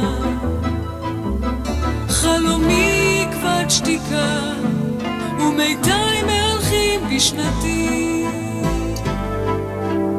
[2.08, 4.52] חלומי כבד שתיקה,
[5.40, 8.08] ומיתי מהלכים בשנתי.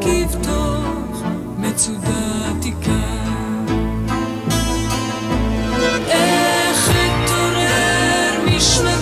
[0.09, 1.23] כבתוך
[1.57, 2.91] מצודה עתיקה.
[6.07, 8.98] איך אתעורר משנתי,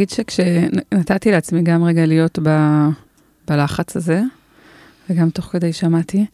[0.00, 2.48] להגיד שכשנתתי לעצמי גם רגע להיות ב,
[3.48, 4.22] בלחץ הזה,
[5.10, 6.26] וגם תוך כדי שמעתי,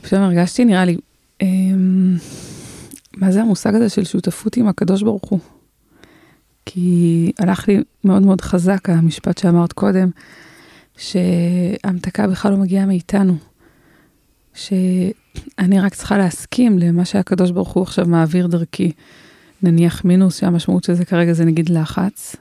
[0.00, 0.96] ופתאום הרגשתי, נראה לי,
[1.42, 2.16] אמ,
[3.16, 5.38] מה זה המושג הזה של שותפות עם הקדוש ברוך הוא?
[6.66, 10.10] כי הלך לי מאוד מאוד חזק המשפט שאמרת קודם,
[10.96, 13.36] שההמתקה בכלל לא מגיעה מאיתנו.
[14.54, 18.92] שאני רק צריכה להסכים למה שהקדוש ברוך הוא עכשיו מעביר דרכי.
[19.62, 22.36] נניח מינוס, שהמשמעות של זה כרגע זה נגיד לחץ.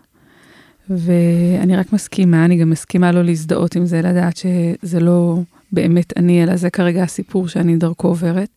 [0.90, 5.40] ואני רק מסכימה, אני גם מסכימה לא להזדהות עם זה, לדעת שזה לא
[5.72, 8.50] באמת אני, אלא זה כרגע הסיפור שאני דרכו עוברת.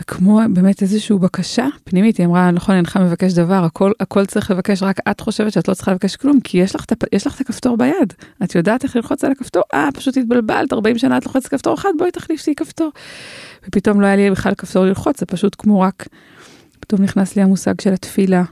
[0.00, 4.82] וכמו באמת איזושהי בקשה פנימית, היא אמרה, נכון, אינך מבקש דבר, הכל, הכל צריך לבקש,
[4.82, 7.76] רק את חושבת שאת לא צריכה לבקש כלום, כי יש לך, יש לך את הכפתור
[7.76, 8.12] ביד.
[8.44, 9.62] את יודעת איך ללחוץ על הכפתור?
[9.74, 12.90] אה, פשוט התבלבלת, 40 שנה את לוחצת כפתור אחד, בואי תחליפי כפתור.
[13.68, 16.08] ופתאום לא היה לי בכלל כפתור ללחוץ, זה פשוט כמו רק,
[16.90, 18.42] פתאום נכנס לי המושג של התפילה,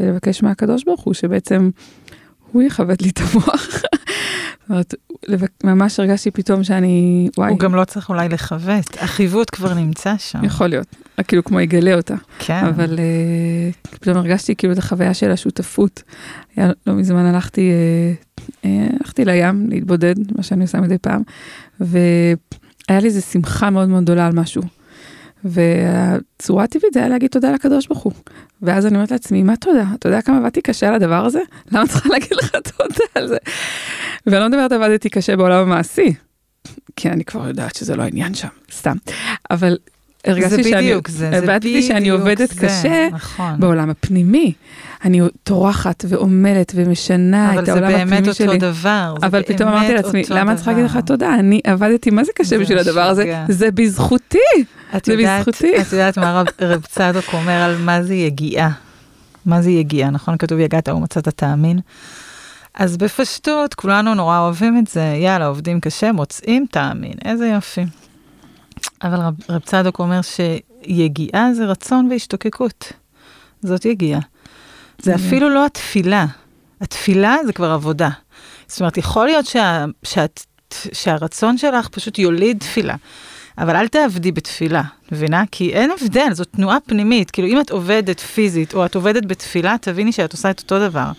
[0.00, 1.70] ולבקש מהקדוש ברוך הוא, שבעצם
[2.52, 3.66] הוא יכבד לי את המוח.
[4.68, 4.94] זאת אומרת,
[5.64, 10.44] ממש הרגשתי פתאום שאני, וואי, הוא גם לא צריך אולי לכוות, החיווט כבר נמצא שם.
[10.44, 10.96] יכול להיות,
[11.28, 12.14] כאילו כמו יגלה אותה.
[12.38, 12.64] כן.
[12.64, 16.02] אבל uh, פתאום הרגשתי כאילו את החוויה של השותפות.
[16.56, 17.70] היה, לא מזמן הלכתי,
[18.40, 18.66] uh, uh,
[19.00, 21.22] הלכתי לים להתבודד, מה שאני עושה מדי פעם,
[21.80, 24.62] והיה לי איזו שמחה מאוד מאוד גדולה על משהו.
[25.44, 28.12] והצורה הטבעית זה היה להגיד תודה לקדוש ברוך הוא.
[28.62, 29.84] ואז אני אומרת לעצמי, מה תודה?
[29.94, 31.40] אתה יודע כמה עבדתי קשה על הדבר הזה?
[31.72, 33.36] למה צריכה להגיד לך תודה על זה?
[34.26, 36.14] ואני לא מדברת עבדתי קשה בעולם המעשי,
[36.96, 38.96] כי אני כבר יודעת שזה לא העניין שם, סתם.
[39.50, 39.76] אבל
[40.26, 43.60] הרגשתי זה שאני, בדיוק זה, זה הבנתי שאני בדיוק עובדת זה, קשה נכון.
[43.60, 44.52] בעולם הפנימי.
[45.04, 48.58] אני טורחת ועמלת ומשנה אבל את זה העולם באמת הפנימי אותו שלי.
[48.58, 49.14] דבר.
[49.20, 51.00] זה אבל פתאום אמרתי באמת לעצמי, אותו למה אני צריכה להגיד לך דבר.
[51.00, 51.34] תודה?
[51.34, 53.44] אני עבדתי, מה זה קשה זה בשביל הדבר הזה?
[53.48, 54.38] זה בזכותי.
[54.96, 55.80] את זה יודעת, בזכותי.
[55.80, 58.70] את יודעת מה רב, רב צדוק אומר על מה זה יגיעה?
[59.46, 60.36] מה זה יגיעה, נכון?
[60.36, 61.78] כתוב יגעת ומצאת תאמין.
[62.74, 67.84] אז בפשטות, כולנו נורא אוהבים את זה, יאללה, עובדים קשה, מוצאים תאמין, איזה יופי.
[69.02, 72.92] אבל רב, רב צדוק אומר שיגיעה זה רצון והשתוקקות.
[73.62, 74.20] זאת יגיעה.
[75.02, 75.14] זה.
[75.14, 76.26] אפילו לא התפילה.
[76.80, 78.08] התפילה זה כבר עבודה.
[78.66, 80.44] זאת אומרת, יכול להיות שה, שאת,
[80.92, 82.94] שהרצון שלך פשוט יוליד תפילה.
[83.58, 85.44] אבל אל תעבדי בתפילה, מבינה?
[85.50, 87.30] כי אין הבדל, זו תנועה פנימית.
[87.30, 91.10] כאילו, אם את עובדת פיזית או את עובדת בתפילה, תביני שאת עושה את אותו דבר.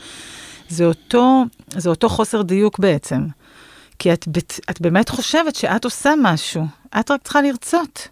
[0.70, 3.28] זה אותו, זה אותו חוסר דיוק בעצם.
[4.00, 4.28] כי את,
[4.70, 6.66] את באמת חושבת שאת עושה משהו,
[7.00, 8.08] את רק צריכה לרצות.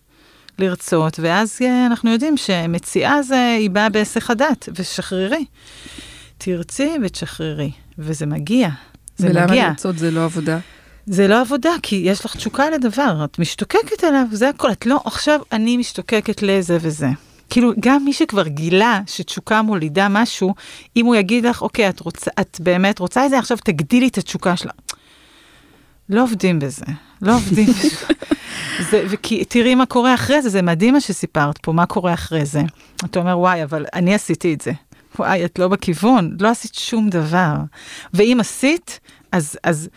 [0.59, 5.45] לרצות, ואז אה, אנחנו יודעים שמציאה זה, היא באה בהיסח הדעת, ושחררי.
[6.37, 8.69] תרצי ותשחררי, וזה מגיע.
[9.17, 9.67] זה ולמה מגיע.
[9.67, 10.59] לרצות זה לא עבודה?
[11.05, 14.71] זה לא עבודה, כי יש לך תשוקה לדבר, את משתוקקת אליו, זה הכל.
[14.71, 17.07] את לא, עכשיו אני משתוקקת לזה וזה.
[17.49, 20.55] כאילו, גם מי שכבר גילה שתשוקה מולידה משהו,
[20.97, 24.17] אם הוא יגיד לך, אוקיי, את, רוצה, את באמת רוצה את זה, עכשיו תגדילי את
[24.17, 24.71] התשוקה שלה.
[26.09, 26.85] לא עובדים בזה,
[27.21, 28.05] לא עובדים בזה.
[28.91, 32.45] זה, וכי תראי מה קורה אחרי זה, זה מדהים מה שסיפרת פה, מה קורה אחרי
[32.45, 32.61] זה.
[33.05, 34.71] אתה אומר, וואי, אבל אני עשיתי את זה.
[35.19, 37.55] וואי, את לא בכיוון, לא עשית שום דבר.
[38.13, 38.99] ואם עשית,
[39.31, 39.89] אז, אז,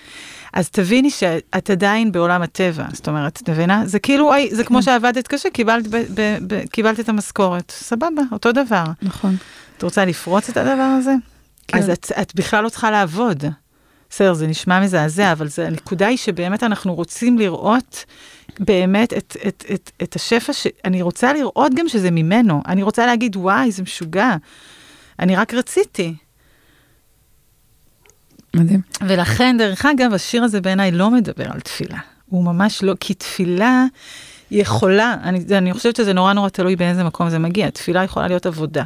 [0.52, 3.86] אז תביני שאת עדיין בעולם הטבע, זאת אומרת, את מבינה?
[3.86, 7.72] זה כאילו, אי, זה כמו שעבדת קשה, קיבלת, ב, ב, ב, קיבלת את המשכורת.
[7.76, 8.84] סבבה, אותו דבר.
[9.02, 9.36] נכון.
[9.76, 11.14] את רוצה לפרוץ את הדבר הזה?
[11.68, 11.78] כן.
[11.78, 13.44] אז את, את בכלל לא צריכה לעבוד.
[14.10, 18.04] בסדר, זה נשמע מזעזע, אבל זה, הנקודה היא שבאמת אנחנו רוצים לראות
[18.58, 20.66] באמת את, את, את, את השפע, ש...
[20.84, 22.62] אני רוצה לראות גם שזה ממנו.
[22.66, 24.36] אני רוצה להגיד, וואי, זה משוגע.
[25.18, 26.14] אני רק רציתי.
[28.56, 28.80] מדהים.
[29.08, 31.98] ולכן, דרך אגב, השיר הזה בעיניי לא מדבר על תפילה.
[32.26, 33.84] הוא ממש לא, כי תפילה
[34.50, 37.70] יכולה, אני, אני חושבת שזה נורא נורא תלוי באיזה מקום זה מגיע.
[37.70, 38.84] תפילה יכולה להיות עבודה.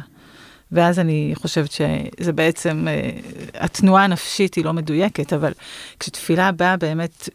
[0.71, 3.09] ואז אני חושבת שזה בעצם, אה,
[3.53, 5.51] התנועה הנפשית היא לא מדויקת, אבל
[5.99, 7.29] כשתפילה באה באמת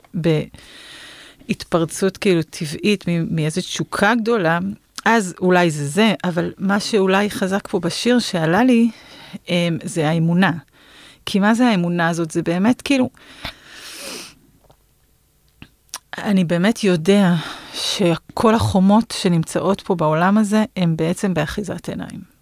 [1.49, 4.59] בהתפרצות כאילו טבעית מאיזו תשוקה גדולה,
[5.05, 8.91] אז אולי זה זה, אבל מה שאולי חזק פה בשיר שעלה לי,
[9.51, 10.53] אה, זה האמונה.
[11.27, 12.31] כי מה זה האמונה הזאת?
[12.31, 13.11] זה באמת כאילו...
[16.19, 17.35] אני באמת יודע
[17.75, 22.40] שכל החומות שנמצאות פה בעולם הזה, הן בעצם באחיזת עיניים.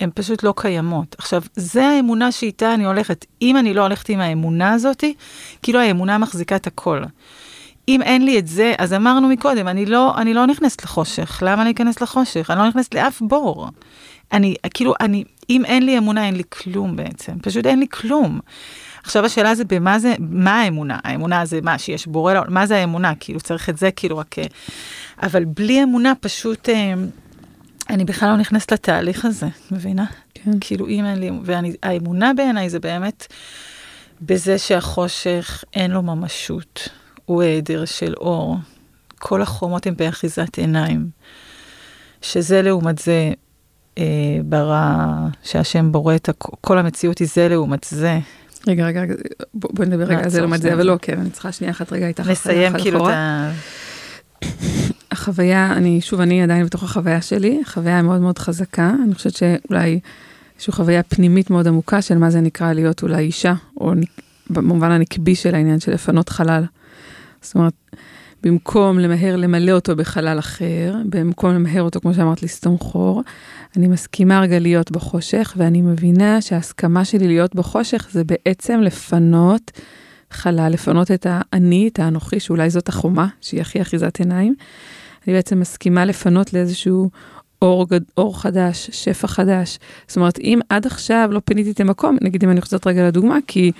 [0.00, 1.16] הן פשוט לא קיימות.
[1.18, 3.26] עכשיו, זה האמונה שאיתה אני הולכת.
[3.42, 5.14] אם אני לא הולכת עם האמונה הזאתי,
[5.62, 7.02] כאילו האמונה מחזיקה את הכל.
[7.88, 11.42] אם אין לי את זה, אז אמרנו מקודם, אני לא, אני לא נכנסת לחושך.
[11.46, 12.50] למה אני אכנס לחושך?
[12.50, 13.68] אני לא נכנסת לאף בור.
[14.32, 17.32] אני, כאילו, אני, אם אין לי אמונה, אין לי כלום בעצם.
[17.42, 18.40] פשוט אין לי כלום.
[19.02, 20.98] עכשיו השאלה זה במה זה, מה האמונה?
[21.04, 22.54] האמונה זה מה, שיש בורא, לעולם?
[22.54, 23.12] מה זה האמונה?
[23.20, 24.38] כאילו צריך את זה כאילו רק...
[24.38, 24.44] אה,
[25.22, 26.94] אבל בלי אמונה פשוט, אה,
[27.90, 30.04] אני בכלל לא נכנסת לתהליך הזה, מבינה?
[30.34, 30.50] כן.
[30.60, 33.26] כאילו אם אין לי, והאמונה בעיניי זה באמת
[34.22, 36.88] בזה שהחושך אין לו ממשות,
[37.24, 38.56] הוא היעדר של אור.
[39.18, 41.08] כל החומות הן באחיזת עיניים.
[42.22, 43.32] שזה לעומת זה
[43.98, 44.04] אה,
[44.44, 45.04] ברא,
[45.42, 48.18] שהשם בורא את הכ- כל המציאות היא זה לעומת זה.
[48.66, 49.14] רגע, רגע, רגע,
[49.54, 50.72] בוא- בואי נדבר רגע על זה לעומת זה.
[50.72, 52.28] אבל לא, כן, אני צריכה שנייה אחת רגע איתך.
[52.28, 53.14] נסיים כאילו את.
[53.14, 53.50] ה...
[55.16, 60.00] החוויה, אני, שוב, אני עדיין בתוך החוויה שלי, החוויה מאוד מאוד חזקה, אני חושבת שאולי
[60.54, 63.92] איזושהי חוויה פנימית מאוד עמוקה של מה זה נקרא להיות אולי אישה, או
[64.50, 66.64] במובן הנקבי של העניין של לפנות חלל.
[67.42, 67.72] זאת אומרת,
[68.42, 73.22] במקום למהר למלא אותו בחלל אחר, במקום למהר אותו, כמו שאמרת, לסתום חור,
[73.76, 79.70] אני מסכימה רגע להיות בחושך, ואני מבינה שההסכמה שלי להיות בחושך זה בעצם לפנות
[80.30, 84.54] חלל, לפנות את האני, את האנוכי, שאולי זאת החומה, שהיא הכי אחיזת עיניים.
[85.26, 87.10] אני בעצם מסכימה לפנות לאיזשהו
[87.62, 87.86] אור,
[88.16, 89.78] אור חדש, שפע חדש.
[90.08, 93.38] זאת אומרת, אם עד עכשיו לא פיניתי את המקום, נגיד אם אני חוזרת רגע לדוגמה,
[93.46, 93.72] כי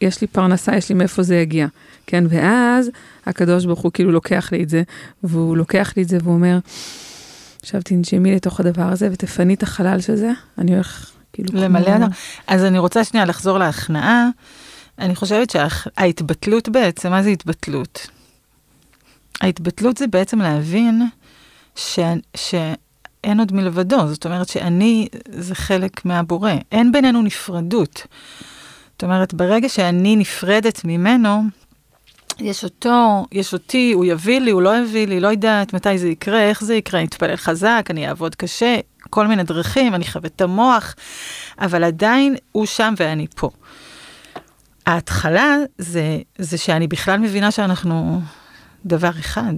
[0.00, 1.66] יש לי פרנסה, יש לי מאיפה זה יגיע,
[2.06, 2.24] כן?
[2.28, 2.90] ואז
[3.26, 4.82] הקדוש ברוך הוא כאילו לוקח לי את זה,
[5.22, 6.58] והוא לוקח לי את זה והוא אומר,
[7.62, 11.48] עכשיו תנשמי לתוך הדבר הזה ותפני את החלל של זה, אני הולך כאילו...
[11.60, 12.08] למלא כמו- אדם.
[12.46, 14.28] אז אני רוצה שנייה לחזור להכנעה.
[14.98, 18.06] אני חושבת שההתבטלות בעצם, מה זה התבטלות?
[19.40, 21.02] ההתבטלות זה בעצם להבין
[21.76, 21.98] ש...
[22.36, 28.06] שאין עוד מלבדו, זאת אומרת שאני זה חלק מהבורא, אין בינינו נפרדות.
[28.92, 31.42] זאת אומרת, ברגע שאני נפרדת ממנו,
[32.38, 36.08] יש אותו, יש אותי, הוא יביא לי, הוא לא יביא לי, לא יודעת מתי זה
[36.08, 38.76] יקרה, איך זה יקרה, אני אתפלל חזק, אני אעבוד קשה,
[39.10, 40.94] כל מיני דרכים, אני אחווה את המוח,
[41.58, 43.50] אבל עדיין הוא שם ואני פה.
[44.86, 48.20] ההתחלה זה, זה שאני בכלל מבינה שאנחנו
[48.86, 49.54] דבר אחד,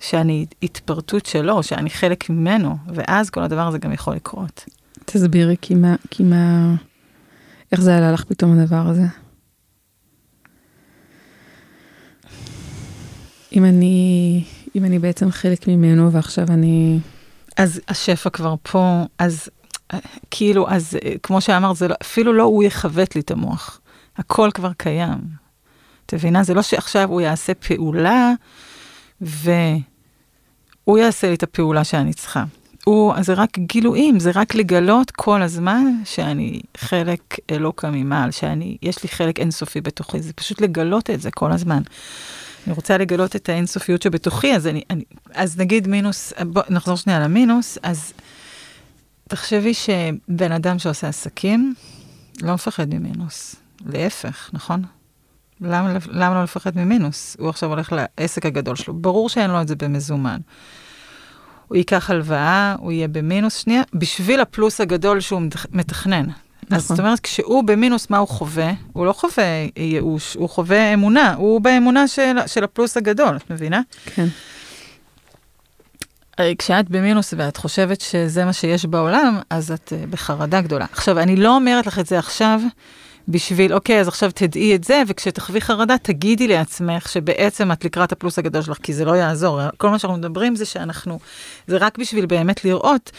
[0.00, 4.64] שאני התפרטות שלו, שאני חלק ממנו, ואז כל הדבר הזה גם יכול לקרות.
[5.04, 6.74] תסבירי, כי מה, כי מה,
[7.72, 9.06] איך זה עלה לך פתאום הדבר הזה?
[13.52, 14.44] אם אני,
[14.76, 16.98] אם אני בעצם חלק ממנו ועכשיו אני...
[17.56, 19.48] אז השפע כבר פה, אז
[20.30, 23.80] כאילו, אז כמו שאמרת, זה לא, אפילו לא הוא יכוות לי את המוח.
[24.16, 25.41] הכל כבר קיים.
[26.12, 26.42] את מבינה?
[26.42, 28.32] זה לא שעכשיו הוא יעשה פעולה
[29.20, 32.44] והוא יעשה לי את הפעולה שאני צריכה.
[32.84, 39.02] הוא, זה רק גילויים, זה רק לגלות כל הזמן שאני חלק אלוקא ממעל, שאני, יש
[39.02, 41.82] לי חלק אינסופי בתוכי, זה פשוט לגלות את זה כל הזמן.
[42.66, 45.04] אני רוצה לגלות את האינסופיות שבתוכי, אז, אני, אני,
[45.34, 48.12] אז נגיד מינוס, בוא נחזור שנייה למינוס, אז
[49.28, 51.74] תחשבי שבן אדם שעושה עסקים,
[52.42, 53.56] לא מפחד ממינוס,
[53.86, 54.82] להפך, נכון?
[55.62, 57.36] למה, למה לא לפחד ממינוס?
[57.38, 60.38] הוא עכשיו הולך לעסק הגדול שלו, ברור שאין לו את זה במזומן.
[61.68, 65.42] הוא ייקח הלוואה, הוא יהיה במינוס שנייה, בשביל הפלוס הגדול שהוא
[65.72, 66.26] מתכנן.
[66.26, 66.76] נכון.
[66.76, 68.72] אז זאת אומרת, כשהוא במינוס, מה הוא חווה?
[68.92, 69.44] הוא לא חווה
[69.76, 73.80] ייאוש, הוא חווה אמונה, הוא באמונה של, של הפלוס הגדול, את מבינה?
[74.04, 74.26] כן.
[76.58, 80.86] כשאת במינוס ואת חושבת שזה מה שיש בעולם, אז את uh, בחרדה גדולה.
[80.92, 82.60] עכשיו, אני לא אומרת לך את זה עכשיו
[83.28, 88.38] בשביל, אוקיי, אז עכשיו תדעי את זה, וכשתחווי חרדה, תגידי לעצמך שבעצם את לקראת הפלוס
[88.38, 89.60] הגדול שלך, כי זה לא יעזור.
[89.76, 91.18] כל מה שאנחנו מדברים זה שאנחנו,
[91.66, 93.10] זה רק בשביל באמת לראות.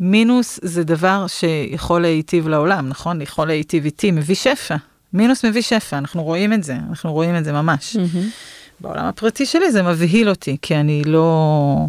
[0.00, 3.20] מינוס זה דבר שיכול להיטיב לעולם, נכון?
[3.20, 4.76] יכול להיטיב איתי, מביא שפע.
[5.12, 7.96] מינוס מביא שפע, אנחנו רואים את זה, אנחנו רואים את זה ממש.
[7.96, 8.18] Mm-hmm.
[8.80, 11.86] בעולם הפרטי שלי זה מבהיל אותי, כי אני לא...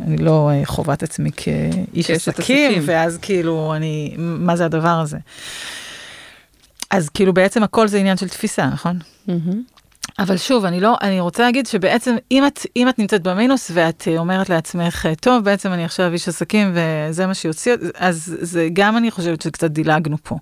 [0.00, 5.18] אני לא uh, חובת עצמי כאיש עסקים, ואז כאילו, אני, מה זה הדבר הזה?
[6.96, 8.98] אז כאילו בעצם הכל זה עניין של תפיסה, נכון?
[9.28, 9.76] Mm-hmm.
[10.18, 14.08] אבל שוב, אני לא, אני רוצה להגיד שבעצם אם את, אם את נמצאת במינוס ואת
[14.16, 19.10] אומרת לעצמך, טוב, בעצם אני עכשיו איש עסקים וזה מה שיוציא, אז זה גם אני
[19.10, 20.36] חושבת שקצת דילגנו פה.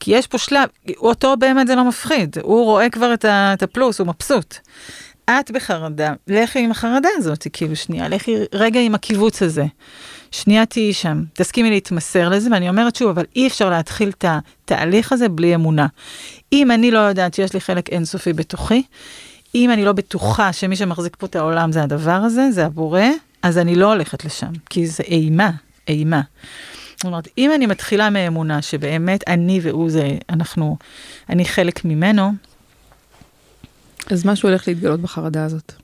[0.00, 3.62] כי יש פה שלב, אותו באמת זה לא מפחיד, הוא רואה כבר את, ה, את
[3.62, 4.56] הפלוס, הוא מבסוט.
[5.30, 9.64] את בחרדה, לכי עם החרדה הזאת, כאילו שנייה, לכי רגע עם הקיבוץ הזה.
[10.32, 15.12] שנייה תהיי שם, תסכימי להתמסר לזה, ואני אומרת שוב, אבל אי אפשר להתחיל את התהליך
[15.12, 15.86] הזה בלי אמונה.
[16.52, 18.82] אם אני לא יודעת שיש לי חלק אינסופי בתוכי,
[19.54, 23.02] אם אני לא בטוחה שמי שמחזיק פה את העולם זה הדבר הזה, זה הבורא,
[23.42, 25.50] אז אני לא הולכת לשם, כי זה אימה,
[25.88, 26.20] אימה.
[26.96, 30.76] זאת אומרת, אם אני מתחילה מאמונה שבאמת אני והוא זה, אנחנו,
[31.28, 32.32] אני חלק ממנו,
[34.10, 35.81] אז משהו הולך להתגלות בחרדה הזאת.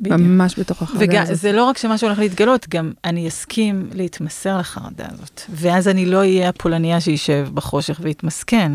[0.00, 0.20] בדיוק.
[0.20, 1.34] ממש בתוך החרדה וגם, הזאת.
[1.34, 5.42] וזה לא רק שמשהו הולך להתגלות, גם אני אסכים להתמסר לחרדה הזאת.
[5.50, 8.72] ואז אני לא אהיה הפולניה שישב בחושך ויתמסכן,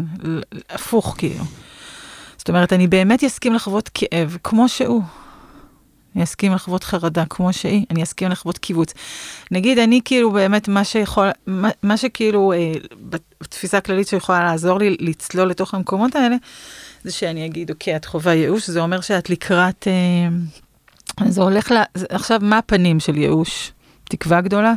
[0.70, 1.44] הפוך כאילו.
[2.38, 5.02] זאת אומרת, אני באמת אסכים לחוות כאב כמו שהוא.
[6.16, 8.94] אני אסכים לחוות חרדה כמו שהיא, אני אסכים לחוות קיבוץ.
[9.52, 12.74] נגיד, אני כאילו באמת, מה שיכול, מה, מה שכאילו, אה,
[13.42, 16.36] בתפיסה הכללית שיכולה לעזור לי לצלול לתוך המקומות האלה,
[17.04, 20.28] זה שאני אגיד, אוקיי, את חווה ייאוש, זה אומר שאת לקראת, אה,
[21.28, 21.76] זה הולך ל...
[22.09, 23.72] עכשיו, מה הפנים של ייאוש?
[24.03, 24.74] תקווה גדולה?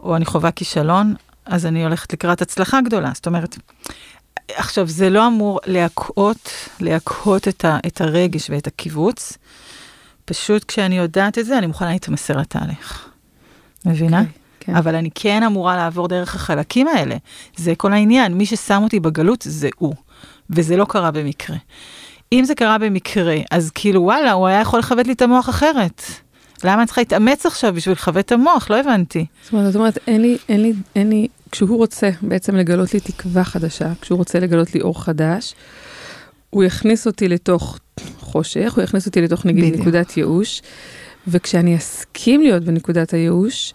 [0.00, 1.14] או אני חווה כישלון?
[1.44, 3.10] אז אני הולכת לקראת הצלחה גדולה.
[3.14, 3.56] זאת אומרת,
[4.48, 9.38] עכשיו, זה לא אמור להקהות, להקהות את, ה, את הרגש ואת הקיבוץ.
[10.24, 13.08] פשוט כשאני יודעת את זה, אני מוכנה להתמסר לתהליך.
[13.84, 14.20] מבינה?
[14.20, 14.24] Okay.
[14.24, 14.76] אוקיי, כן.
[14.76, 17.16] אבל אני כן אמורה לעבור דרך החלקים האלה.
[17.56, 19.94] זה כל העניין, מי ששם אותי בגלות זה הוא.
[20.50, 21.56] וזה לא קרה במקרה.
[22.32, 26.02] אם זה קרה במקרה, אז כאילו וואלה, הוא היה יכול לכבד לי את המוח אחרת.
[26.64, 28.70] למה אני צריכה להתאמץ עכשיו בשביל לכבד את המוח?
[28.70, 29.26] לא הבנתי.
[29.42, 33.00] זאת אומרת, זאת אומרת, אין לי, אין לי, אין לי, כשהוא רוצה בעצם לגלות לי
[33.00, 35.54] תקווה חדשה, כשהוא רוצה לגלות לי אור חדש,
[36.50, 37.78] הוא יכניס אותי לתוך
[38.18, 39.80] חושך, הוא יכניס אותי לתוך נגיד בדיוק.
[39.80, 40.62] נקודת ייאוש,
[41.28, 43.74] וכשאני אסכים להיות בנקודת הייאוש,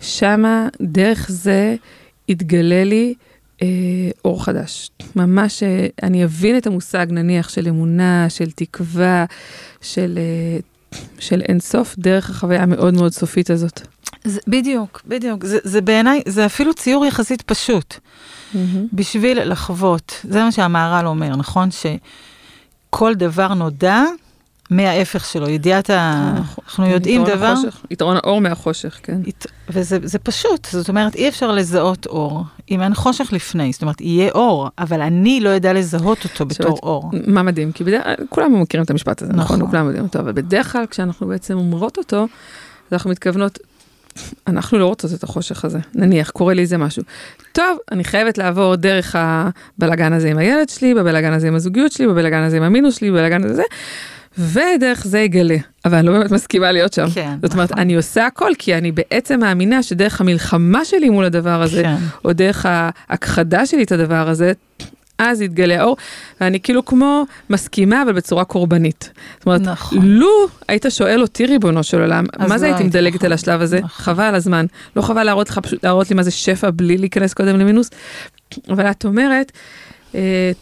[0.00, 1.76] שמה דרך זה
[2.28, 3.14] יתגלה לי
[4.24, 4.90] אור חדש.
[5.16, 9.24] ממש, אה, אני אבין את המושג נניח של אמונה, של תקווה,
[9.80, 13.80] של, אה, של אינסוף, דרך החוויה המאוד מאוד סופית הזאת.
[14.24, 15.44] זה, בדיוק, בדיוק.
[15.44, 17.94] זה, זה בעיניי, זה אפילו ציור יחסית פשוט.
[17.94, 18.56] Mm-hmm.
[18.92, 21.68] בשביל לחוות, זה מה שהמהר"ל אומר, נכון?
[21.70, 24.04] שכל דבר נודע
[24.72, 26.32] מההפך שלו, ידיעת ה...
[26.38, 26.64] נכון.
[26.66, 27.46] אנחנו יודעים דבר...
[27.46, 29.20] החושך, יתרון האור מהחושך, כן.
[29.26, 29.46] ית...
[29.68, 34.30] וזה פשוט, זאת אומרת, אי אפשר לזהות אור אם אין חושך לפני, זאת אומרת, יהיה
[34.30, 37.10] אור, אבל אני לא יודע לזהות אותו בתור אור.
[37.26, 39.56] מה מדהים, כי בדרך כלל, כולם מכירים את המשפט הזה, נכון?
[39.56, 39.70] נכון?
[39.70, 42.26] כולם יודעים אותו, אבל בדרך כלל כשאנחנו בעצם אומרות אותו,
[42.92, 43.58] אנחנו מתכוונות,
[44.46, 47.02] אנחנו לא רוצות את החושך הזה, נניח, קורה לי איזה משהו.
[47.52, 52.06] טוב, אני חייבת לעבור דרך הבלגן הזה עם הילד שלי, בבלגן הזה עם הזוגיות שלי,
[52.06, 53.62] בבלגן הזה עם המינוס שלי, בבלגן הזה.
[54.38, 57.06] ודרך זה יגלה, אבל אני לא באמת מסכימה להיות שם.
[57.14, 57.82] כן, זאת אומרת, נכון.
[57.82, 61.96] אני עושה הכל כי אני בעצם מאמינה שדרך המלחמה שלי מול הדבר הזה, כן.
[62.24, 64.52] או דרך ההכחדה שלי את הדבר הזה,
[65.18, 65.96] אז יתגלה האור,
[66.40, 69.10] ואני כאילו כמו מסכימה, אבל בצורה קורבנית.
[69.38, 69.98] זאת אומרת, נכון.
[70.02, 73.26] לו היית שואל אותי, ריבונו של עולם, מה זה לא הייתי היית מדלגת נכון.
[73.26, 73.78] על השלב הזה?
[73.78, 74.04] נכון.
[74.04, 74.66] חבל הזמן.
[74.96, 77.90] לא חבל להראות לך, פשוט להראות לי מה זה שפע בלי להיכנס קודם למינוס.
[78.68, 79.52] אבל את אומרת,
[80.14, 80.52] אה,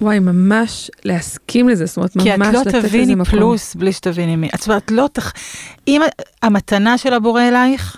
[0.00, 3.24] וואי, ממש להסכים לזה, זאת אומרת, כי את ממש לא לתת לזה תביני מקום.
[3.30, 4.48] פלוס בלי שתביני מי.
[4.58, 5.32] זאת אומרת, לא תח...
[5.88, 6.02] אם
[6.42, 7.96] המתנה של הבורא אלייך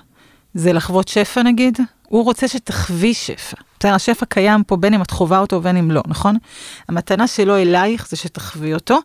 [0.55, 1.79] זה לחוות שפע נגיד,
[2.09, 3.57] הוא רוצה שתחווי שפע.
[3.81, 6.37] בסדר, השפע קיים פה בין אם את חווה אותו ובין אם לא, נכון?
[6.89, 8.99] המתנה שלו אלייך זה שתחווי אותו,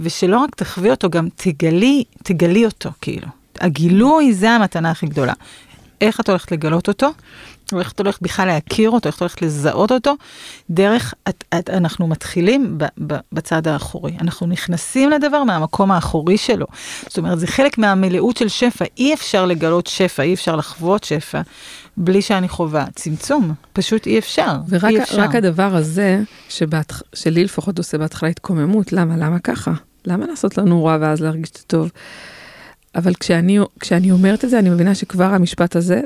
[0.00, 3.26] ושלא רק תחווי אותו, גם תגלי, תגלי אותו, כאילו.
[3.60, 5.32] הגילוי זה המתנה הכי גדולה.
[6.00, 7.10] איך את הולכת לגלות אותו,
[7.72, 10.14] או איך את הולכת בכלל להכיר אותו, איך את הולכת לזהות אותו,
[10.70, 14.12] דרך, את, את, אנחנו מתחילים ב, ב, בצד האחורי.
[14.20, 16.66] אנחנו נכנסים לדבר מהמקום האחורי שלו.
[17.08, 18.84] זאת אומרת, זה חלק מהמלאות של שפע.
[18.98, 21.40] אי אפשר לגלות שפע, אי אפשר לחוות שפע,
[21.96, 23.54] בלי שאני חווה צמצום.
[23.72, 24.56] פשוט אי אפשר.
[24.68, 25.26] ורק אי אפשר.
[25.34, 27.02] הדבר הזה, שבהתח...
[27.14, 29.16] שלי לפחות עושה בהתחלה התקוממות, למה?
[29.16, 29.72] למה ככה?
[30.04, 31.90] למה לעשות לנו רע ואז להרגיש את הטוב?
[32.94, 36.00] אבל כשאני, כשאני אומרת את זה, אני מבינה שכבר המשפט הזה,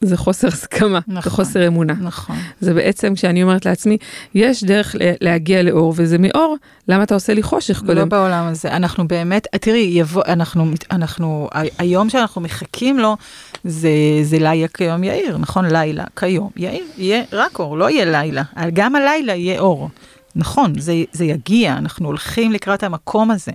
[0.00, 1.22] זה חוסר הסכמה, נכון.
[1.22, 1.94] זה חוסר אמונה.
[2.00, 2.36] נכון.
[2.60, 3.96] זה בעצם כשאני אומרת לעצמי,
[4.34, 6.56] יש דרך להגיע לאור, וזה מאור,
[6.88, 8.08] למה אתה עושה לי חושך לא קודם?
[8.08, 8.76] בעולם הזה.
[8.76, 11.48] אנחנו באמת, תראי, יבוא, אנחנו, אנחנו,
[11.78, 13.16] היום שאנחנו מחכים לו,
[13.64, 13.90] זה,
[14.22, 15.64] זה לילה כיום יאיר, נכון?
[15.64, 18.42] לילה כיום יאיר, יהיה רק אור, לא יהיה לילה.
[18.72, 19.88] גם הלילה יהיה אור.
[20.36, 23.52] נכון, זה, זה יגיע, אנחנו הולכים לקראת המקום הזה.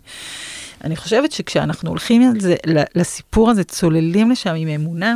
[0.84, 2.56] אני חושבת שכשאנחנו הולכים על זה,
[2.96, 5.16] לסיפור הזה, צוללים לשם עם אמונה,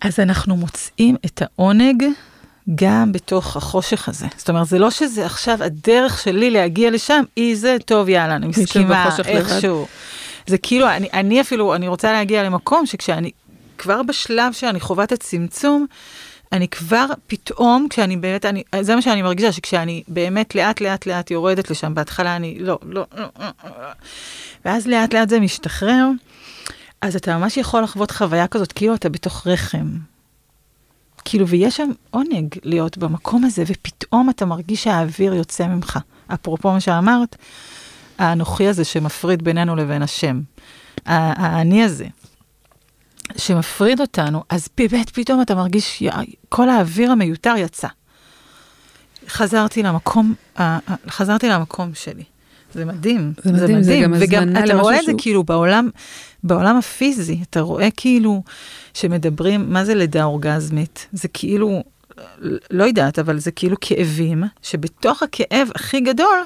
[0.00, 2.04] אז אנחנו מוצאים את העונג
[2.74, 4.26] גם בתוך החושך הזה.
[4.36, 8.46] זאת אומרת, זה לא שזה עכשיו הדרך שלי להגיע לשם, היא זה, טוב, יאללה, אני
[8.46, 9.08] מסכימה.
[9.24, 9.86] איכשהו.
[10.46, 13.30] זה כאילו, אני, אני אפילו, אני רוצה להגיע למקום שכשאני,
[13.78, 15.86] כבר בשלב שאני חווה את הצמצום,
[16.52, 21.30] אני כבר פתאום, כשאני באמת, אני, זה מה שאני מרגישה, שכשאני באמת לאט לאט לאט
[21.30, 23.70] יורדת לשם, בהתחלה אני, לא, לא, לא, לא, לא.
[24.64, 26.06] ואז לאט לאט זה משתחרר,
[27.02, 29.88] אז אתה ממש יכול לחוות חוויה כזאת, כאילו אתה בתוך רחם.
[31.24, 35.98] כאילו, ויש שם עונג להיות במקום הזה, ופתאום אתה מרגיש שהאוויר יוצא ממך.
[36.34, 37.36] אפרופו מה שאמרת,
[38.18, 40.40] האנוכי הזה שמפריד בינינו לבין השם.
[41.06, 42.06] האני הזה,
[43.36, 46.02] שמפריד אותנו, אז באמת פתאום אתה מרגיש,
[46.48, 47.88] כל האוויר המיותר יצא.
[49.28, 50.34] חזרתי למקום,
[51.08, 52.24] חזרתי למקום שלי.
[52.74, 55.88] זה מדהים, זה מדהים, זה גם וגם אתה רואה את זה כאילו בעולם,
[56.44, 58.42] בעולם הפיזי, אתה רואה כאילו
[58.94, 61.06] שמדברים, מה זה לידה אורגזמית?
[61.12, 61.82] זה כאילו,
[62.70, 66.38] לא יודעת, אבל זה כאילו כאבים, שבתוך הכאב הכי גדול,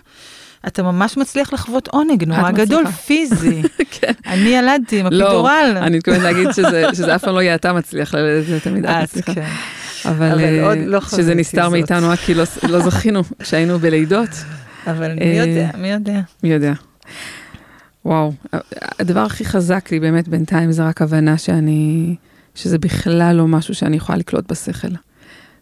[0.66, 2.64] אתה ממש מצליח לחוות עונג נורא מצליחה.
[2.64, 3.62] גדול, פיזי.
[4.00, 4.12] כן.
[4.26, 5.76] אני ילדתי עם לא, אפידורל.
[5.76, 9.02] אני מתכוונת להגיד שזה, שזה אף פעם לא יהיה אתה מצליח ללדת, זה תמיד את
[9.02, 9.34] מצליחה.
[9.34, 9.46] כן.
[10.04, 11.68] אבל, אבל אה, עוד לא שזה נסתר.
[11.68, 14.28] מאיתנו, רק כי לא, לא זכינו כשהיינו בלידות,
[14.86, 16.20] אבל אה, מי יודע, מי יודע.
[16.42, 16.72] מי יודע.
[18.04, 18.32] וואו,
[18.98, 22.14] הדבר הכי חזק לי באמת בינתיים זה רק הבנה שאני,
[22.54, 24.88] שזה בכלל לא משהו שאני יכולה לקלוט בשכל.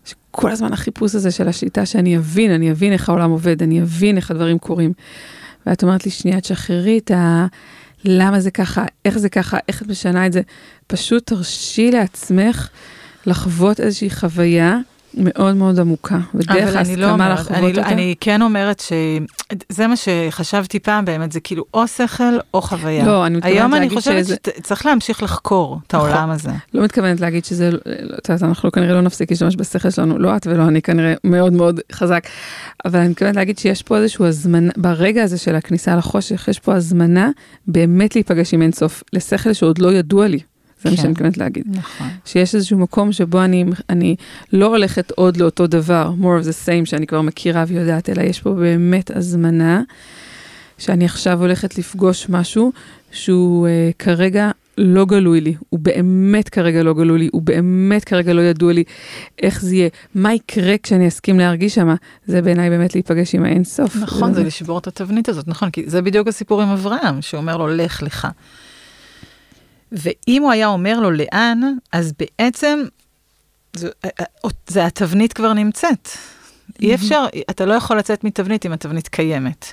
[0.04, 4.16] שכל הזמן החיפוש הזה של השליטה, שאני אבין, אני אבין איך העולם עובד, אני אבין
[4.16, 4.92] איך הדברים קורים.
[5.66, 7.46] ואת אומרת לי, שנייה, תשחררי את ה...
[8.04, 10.40] למה זה ככה, איך זה ככה, איך את משנה את זה.
[10.86, 12.68] פשוט תרשי לעצמך
[13.26, 14.78] לחוות איזושהי חוויה
[15.14, 17.92] מאוד מאוד עמוקה, ודרך לא ההסכמה אומרת, לחוות אני, לא- אותה.
[17.92, 22.22] אני כן אומרת שזה מה שחשבתי פעם באמת, זה כאילו או שכל
[22.54, 23.06] או חוויה.
[23.06, 26.10] לא, אני מתכוונת היום אני חושבת שזה- שצריך להמשיך לחקור את נכון.
[26.10, 26.50] העולם הזה.
[26.74, 27.78] לא מתכוונת להגיד שזה, לא,
[28.18, 31.52] את יודעת, אנחנו כנראה לא נפסיק להשתמש בשכל שלנו, לא את ולא אני כנראה מאוד
[31.52, 32.24] מאוד חזק,
[32.84, 36.74] אבל אני מתכוונת להגיד שיש פה איזשהו הזמנה, ברגע הזה של הכניסה לחושך, יש פה
[36.74, 37.30] הזמנה
[37.66, 40.38] באמת להיפגש עם אינסוף, לשכל שעוד לא ידוע לי,
[40.82, 41.02] זה מה כן.
[41.02, 41.64] שאני מתכוונת להגיד.
[41.68, 42.08] נכון.
[42.24, 44.16] שיש איזשהו מקום שבו אני, אני
[44.52, 48.40] לא הולכת עוד לאותו דבר, more of the same, שאני כבר מכירה ויודעת, אלא יש
[48.40, 49.82] פה באמת הזמנה,
[50.78, 52.72] שאני עכשיו הולכת לפגוש משהו
[53.12, 58.32] שהוא uh, כרגע לא גלוי לי, הוא באמת כרגע לא גלוי לי, הוא באמת כרגע
[58.32, 58.84] לא ידוע לי
[59.42, 61.94] איך זה יהיה, מה יקרה כשאני אסכים להרגיש שמה,
[62.26, 63.96] זה בעיניי באמת להיפגש עם האינסוף.
[63.96, 67.68] נכון, זה לשבור את התבנית הזאת, נכון, כי זה בדיוק הסיפור עם אברהם, שאומר לו,
[67.68, 68.28] לך לך.
[69.92, 71.60] ואם הוא היה אומר לו לאן,
[71.92, 72.82] אז בעצם
[73.76, 73.88] זה,
[74.66, 76.08] זה התבנית כבר נמצאת.
[76.80, 79.72] אי אפשר, אתה לא יכול לצאת מתבנית אם התבנית קיימת.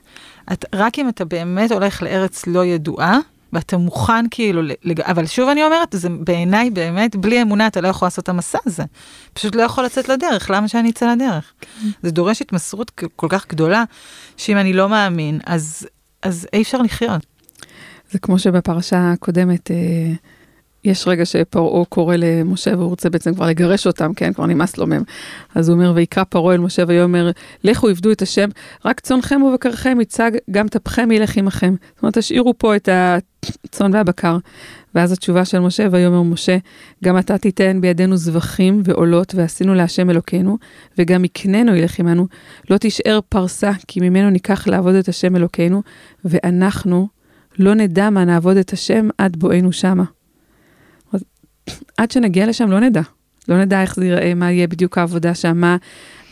[0.53, 3.19] את, רק אם אתה באמת הולך לארץ לא ידועה,
[3.53, 5.01] ואתה מוכן כאילו, לג...
[5.01, 8.57] אבל שוב אני אומרת, זה בעיניי באמת, בלי אמונה אתה לא יכול לעשות את המסע
[8.65, 8.83] הזה.
[9.33, 11.53] פשוט לא יכול לצאת לדרך, למה שאני אצא לדרך?
[12.03, 13.83] זה דורש התמסרות כל כך גדולה,
[14.37, 15.87] שאם אני לא מאמין, אז,
[16.21, 17.25] אז אי אפשר לחיות.
[18.11, 20.11] זה כמו שבפרשה הקודמת, אה,
[20.83, 24.87] יש רגע שפרעה קורא למשה והוא רוצה בעצם כבר לגרש אותם, כן, כבר נמאס לו
[24.87, 25.03] מהם.
[25.55, 27.31] אז הוא אומר, ויקרא פרעה אל משה ויאמר,
[27.63, 28.49] לכו עבדו את השם,
[28.85, 31.75] רק צונכם ובקרכם יצג, גם טפכם ילך עמכם.
[31.95, 32.89] זאת אומרת, תשאירו פה את
[33.63, 34.37] הצאן והבקר.
[34.95, 36.57] ואז התשובה של משה, ויאמר משה,
[37.03, 40.57] גם אתה תיתן בידינו זבחים ועולות, ועשינו להשם אלוקינו,
[40.97, 42.27] וגם יקננו ילך עמנו,
[42.69, 45.81] לא תשאר פרסה, כי ממנו ניקח לעבוד את השם אלוקינו,
[46.25, 47.07] ואנחנו
[47.59, 50.03] לא נדע מה נעבוד את השם עד בואנו שמה.
[51.13, 51.23] אז
[51.97, 53.01] עד שנגיע לשם לא נדע.
[53.47, 55.77] לא נדע איך זה ייראה, מה יהיה בדיוק העבודה שם, מה,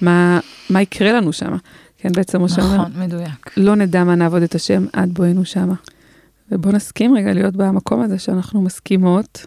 [0.02, 1.56] מה, מה יקרה לנו שם.
[1.98, 3.52] כן, בעצם משה אומר, נכון, מדויק.
[3.58, 5.74] לא נדע מה נעבוד את השם עד בואנו שמה.
[6.52, 9.46] ובוא נסכים רגע להיות במקום הזה שאנחנו מסכימות,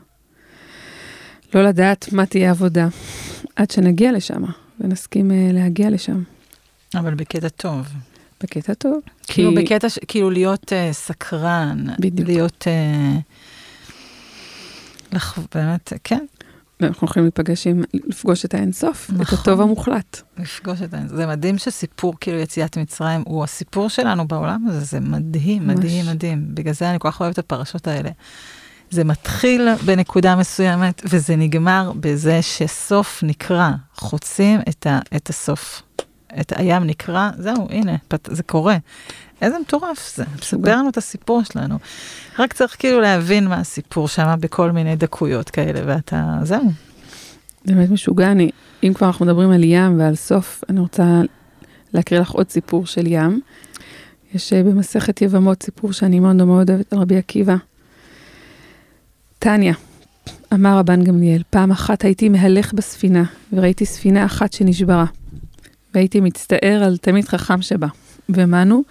[1.54, 2.88] לא לדעת מה תהיה עבודה,
[3.56, 4.42] עד שנגיע לשם,
[4.80, 6.22] ונסכים uh, להגיע לשם,
[6.94, 7.86] אבל בקטע טוב.
[8.42, 9.00] בקטע טוב.
[9.26, 11.86] כאילו בקטע, ש- כאילו להיות uh, סקרן.
[12.00, 12.28] בדיוק.
[12.28, 12.66] להיות...
[12.66, 13.20] Uh,
[15.12, 15.38] לח...
[15.54, 16.24] באמת, כן,
[16.82, 19.38] אנחנו יכולים להיפגש עם, לפגוש את האינסוף, את נכון.
[19.38, 20.22] הטוב המוחלט.
[20.38, 20.98] לפגוש את ה...
[21.06, 25.66] זה מדהים שסיפור כאילו יציאת מצרים הוא הסיפור שלנו בעולם הזה, זה מדהים.
[25.66, 26.44] מדהים, מדהים.
[26.54, 28.10] בגלל זה אני כל כך אוהבת את הפרשות האלה.
[28.90, 35.82] זה מתחיל בנקודה מסוימת, וזה נגמר בזה שסוף נקרא, חוצים את, ה, את הסוף.
[36.40, 38.76] את הים נקרא, זהו, הנה, זה קורה.
[39.42, 41.78] איזה מטורף זה, מספר לנו את הסיפור שלנו.
[42.38, 46.70] רק צריך כאילו להבין מה הסיפור שם בכל מיני דקויות כאלה, ואתה, זהו.
[47.64, 48.50] זה באמת משוגע, אני,
[48.82, 51.20] אם כבר אנחנו מדברים על ים ועל סוף, אני רוצה
[51.94, 53.40] להקריא לך עוד סיפור של ים.
[54.34, 57.56] יש אה, במסכת יבמות סיפור שאני מאוד מאוד אוהבת על רבי עקיבא.
[59.38, 59.74] טניה,
[60.54, 65.04] אמר רבן גמליאל, פעם אחת הייתי מהלך בספינה, וראיתי ספינה אחת שנשברה.
[65.94, 67.86] והייתי מצטער על תלמיד חכם שבה.
[68.28, 68.82] ומנו?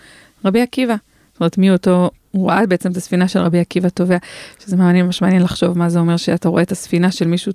[0.45, 0.95] רבי עקיבא.
[1.33, 4.17] זאת אומרת, מי אותו, הוא ראה בעצם את הספינה של רבי עקיבא טובע,
[4.59, 7.51] שזה מעניין, ממש מעניין לחשוב מה זה אומר שאתה רואה את הספינה של מישהו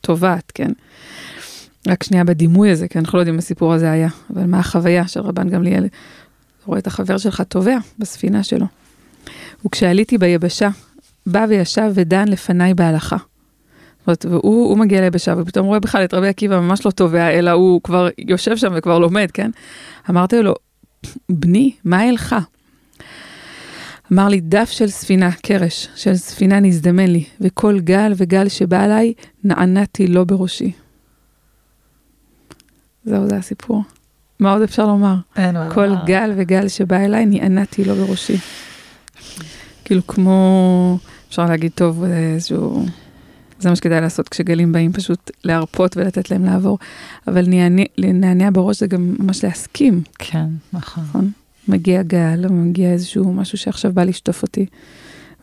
[0.00, 0.72] טובעת, כן?
[1.88, 5.08] רק שנייה בדימוי הזה, כי אנחנו לא יודעים מה הסיפור הזה היה, אבל מה החוויה
[5.08, 5.86] של רבן גמליאל?
[6.66, 8.66] רואה את החבר שלך טובע בספינה שלו.
[9.66, 10.68] וכשעליתי ביבשה,
[11.26, 13.16] בא וישב ודן לפניי בהלכה.
[14.06, 17.30] זאת אומרת, והוא הוא מגיע ליבשה, ופתאום רואה בכלל את רבי עקיבא ממש לא טובע,
[17.30, 19.50] אלא הוא כבר יושב שם וכבר לומד, כן?
[20.10, 20.54] אמרתי לו,
[21.28, 22.36] בני, מה אלך?
[24.12, 29.12] אמר לי, דף של ספינה, קרש, של ספינה נזדמן לי, וכל גל וגל שבא אליי,
[29.44, 30.72] נענעתי לו בראשי.
[33.04, 33.82] זהו, זה הסיפור.
[34.40, 35.14] מה עוד אפשר לומר?
[35.36, 36.04] אין מה כל לומר.
[36.04, 38.36] גל וגל שבא אליי, נענעתי לו בראשי.
[39.84, 40.98] כאילו כמו,
[41.28, 42.84] אפשר להגיד, טוב, איזשהו...
[43.64, 46.78] זה מה שכדאי לעשות כשגלים באים, פשוט להרפות ולתת להם לעבור.
[47.28, 51.04] אבל נענע- לנענע בראש זה גם ממש להסכים, כן, נכון.
[51.04, 51.30] נכון?
[51.68, 54.66] מגיע גל, או מגיע איזשהו משהו שעכשיו בא לשטוף אותי,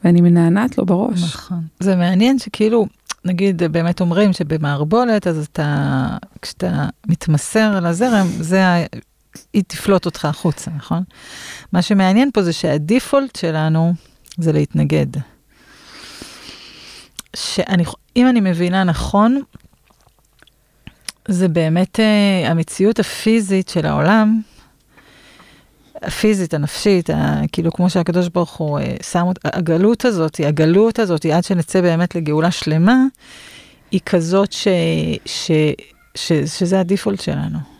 [0.03, 1.23] ואני מנענעת לו בראש.
[1.23, 1.61] נכון.
[1.79, 2.85] זה מעניין שכאילו,
[3.25, 6.07] נגיד באמת אומרים שבמערבולת, אז אתה,
[6.41, 8.85] כשאתה מתמסר לזרם, זה, ה-
[9.53, 11.03] היא תפלוט אותך החוצה, נכון?
[11.73, 13.93] מה שמעניין פה זה שהדיפולט שלנו
[14.37, 15.07] זה להתנגד.
[17.35, 17.83] שאני,
[18.15, 19.41] אם אני מבינה נכון,
[21.27, 24.41] זה באמת uh, המציאות הפיזית של העולם,
[26.01, 31.25] הפיזית, הנפשית, ה, כאילו כמו שהקדוש ברוך הוא uh, שם אותה, הגלות הזאת, הגלות הזאת,
[31.25, 33.03] עד שנצא באמת לגאולה שלמה,
[33.91, 34.67] היא כזאת ש,
[35.25, 35.51] ש,
[36.15, 37.70] ש, שזה הדיפולט שלנו.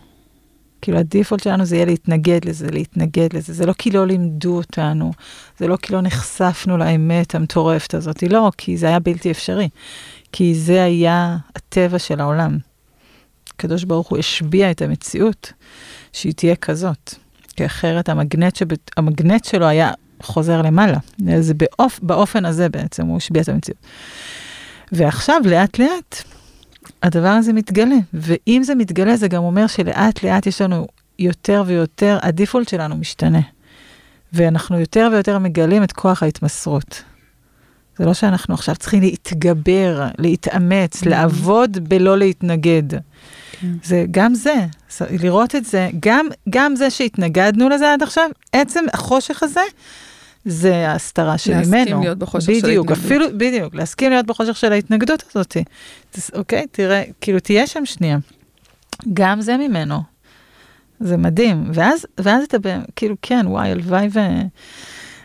[0.81, 3.53] כאילו הדיפולט שלנו זה יהיה להתנגד לזה, להתנגד לזה.
[3.53, 5.11] זה לא כי לא לימדו אותנו,
[5.59, 9.69] זה לא כי לא נחשפנו לאמת המטורפת הזאת, לא, כי זה היה בלתי אפשרי.
[10.31, 12.57] כי זה היה הטבע של העולם.
[13.55, 15.53] הקדוש ברוך הוא השביע את המציאות
[16.13, 17.15] שהיא תהיה כזאת.
[17.55, 18.67] כי אחרת המגנט, שב...
[18.97, 20.97] המגנט שלו היה חוזר למעלה.
[21.39, 21.99] זה באופ...
[22.03, 23.79] באופן הזה בעצם הוא השביע את המציאות.
[24.91, 26.23] ועכשיו, לאט לאט,
[27.03, 27.95] הדבר הזה מתגלה.
[28.13, 30.87] ואם זה מתגלה, זה גם אומר שלאט לאט יש לנו
[31.19, 33.41] יותר ויותר, הדיפולט שלנו משתנה.
[34.33, 37.03] ואנחנו יותר ויותר מגלים את כוח ההתמסרות.
[37.97, 42.83] זה לא שאנחנו עכשיו צריכים להתגבר, להתאמץ, לעבוד בלא להתנגד.
[43.51, 43.67] כן.
[43.83, 44.65] זה גם זה,
[45.09, 49.61] לראות את זה, גם, גם זה שהתנגדנו לזה עד עכשיו, עצם החושך הזה,
[50.45, 51.61] זה ההסתרה שממנו.
[51.61, 53.05] להסכים להיות בחושך של בדיוק, ההתנגדות.
[53.05, 55.57] אפילו, בדיוק, להסכים להיות בחושך של ההתנגדות הזאת.
[56.33, 58.17] אוקיי, תראה, כאילו תהיה שם שנייה.
[59.13, 59.99] גם זה ממנו.
[60.99, 61.71] זה מדהים.
[61.73, 62.57] ואז, ואז אתה,
[62.95, 64.19] כאילו, כן, וואי, הלוואי ו...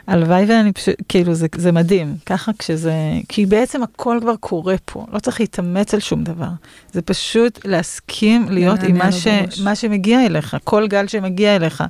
[0.06, 2.16] הלוואי ואני פשוט, כאילו, זה, זה מדהים.
[2.26, 2.94] ככה כשזה,
[3.28, 5.06] כי בעצם הכל כבר קורה פה.
[5.12, 6.48] לא צריך להתאמץ על שום דבר.
[6.92, 9.26] זה פשוט להסכים להיות עם מה, ש.
[9.64, 11.84] מה שמגיע אליך, כל גל שמגיע אליך.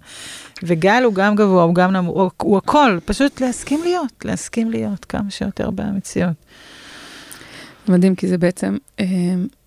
[0.63, 2.99] וגל הוא גם גבוה, הוא גם נמוך, הוא, הוא הכל.
[3.05, 6.35] פשוט להסכים להיות, להסכים להיות כמה שיותר במציאות.
[7.89, 9.07] מדהים, כי זה בעצם אה,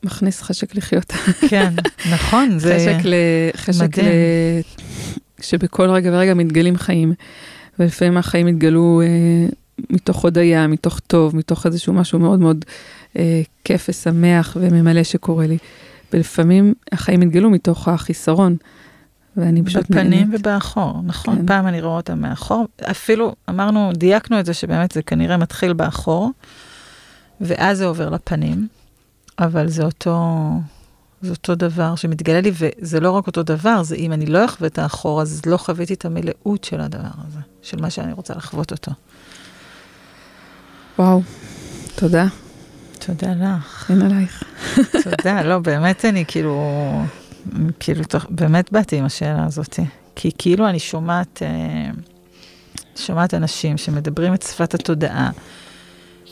[0.04, 1.12] מכניס חשק לחיות.
[1.50, 1.74] כן,
[2.14, 3.14] נכון, זה חשק ל...
[3.56, 4.06] חשק מדהים.
[4.06, 4.12] ל...
[5.42, 7.14] שבכל רגע ורגע מתגלים חיים.
[7.80, 9.50] ולפעמים החיים התגלו אה,
[9.90, 12.66] מתוך הודיה, מתוך טוב, מתוך איזשהו משהו מאוד מאוד
[13.18, 15.58] אה, כיף ושמח וממלא שקורה לי.
[16.14, 18.56] ולפעמים החיים התגלו מתוך החיסרון.
[19.38, 20.28] ואני פשוט בפנים נהנית.
[20.32, 21.36] ובאחור, נכון?
[21.36, 21.46] כן.
[21.46, 22.68] פעם אני רואה אותם מאחור.
[22.92, 26.32] אפילו אמרנו, דייקנו את זה שבאמת זה כנראה מתחיל באחור,
[27.42, 28.68] ואז זה עובר לפנים,
[29.40, 30.50] אבל זה אותו,
[31.22, 34.68] זה אותו דבר שמתגלה לי, וזה לא רק אותו דבר, זה אם אני לא אחווה
[34.68, 38.72] את האחור, אז לא חוויתי את המלאות של הדבר הזה, של מה שאני רוצה לחוות
[38.72, 38.92] אותו.
[41.00, 41.22] וואו,
[41.96, 42.26] תודה,
[43.00, 43.92] תודה לך.
[43.92, 44.44] אין עלייך.
[45.04, 46.62] תודה, לא, באמת אני כאילו,
[47.80, 49.80] כאילו, באמת באתי עם השאלה הזאת.
[50.16, 51.92] כי כאילו אני שומעת, אה,
[52.96, 55.30] שומעת אנשים שמדברים את שפת התודעה,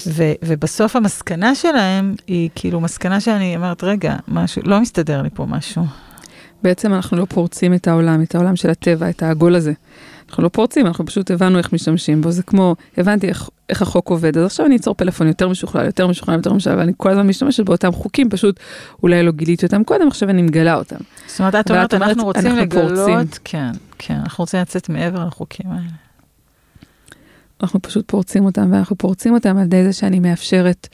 [0.08, 5.46] ו, ובסוף המסקנה שלהם היא כאילו מסקנה שאני אומרת, רגע, משהו, לא מסתדר לי פה
[5.46, 5.86] משהו.
[6.64, 9.74] בעצם אנחנו לא פורצים את העולם, את העולם של הטבע, את העגול הזה.
[10.30, 12.32] אנחנו לא פורצים, אנחנו פשוט הבנו איך משתמשים בו.
[12.32, 16.08] זה כמו, הבנתי איך, איך החוק עובד, אז עכשיו אני אצור פלאפון יותר משוכלל, יותר
[16.08, 18.60] משוכלל, יותר משוכלל, ואני כל הזמן משתמשת באותם חוקים, פשוט
[19.04, 20.96] אולי לא גיליתי אותם קודם, עכשיו אני מגלה אותם.
[21.28, 23.42] זאת אומרת, את אומרת, אנחנו רוצים אנחנו לגלות, פורצים.
[23.44, 25.90] כן, כן, אנחנו רוצים לצאת מעבר לחוקים האלה.
[27.64, 30.88] אנחנו פשוט פורצים אותם, ואנחנו פורצים אותם על ידי זה שאני מאפשרת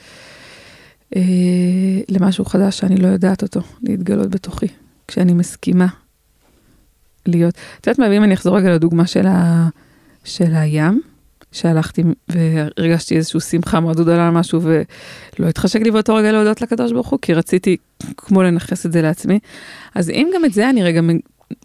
[1.16, 1.20] אה,
[2.08, 4.66] למשהו חדש שאני לא יודעת אותו, להתגלות בתוכי,
[5.08, 5.86] כשאני מסכימה
[7.26, 7.54] להיות.
[7.80, 9.68] את יודעת מה, ואם אני אחזור רגע לדוגמה של, ה,
[10.24, 11.00] של הים,
[11.52, 16.92] שהלכתי והרגשתי איזושהי שמחה מאוד גדולה על משהו, ולא התחשק לי באותו רגע להודות לקדוש
[16.92, 17.76] ברוך הוא, כי רציתי
[18.16, 19.38] כמו לנכס את זה לעצמי.
[19.94, 21.00] אז אם גם את זה אני רגע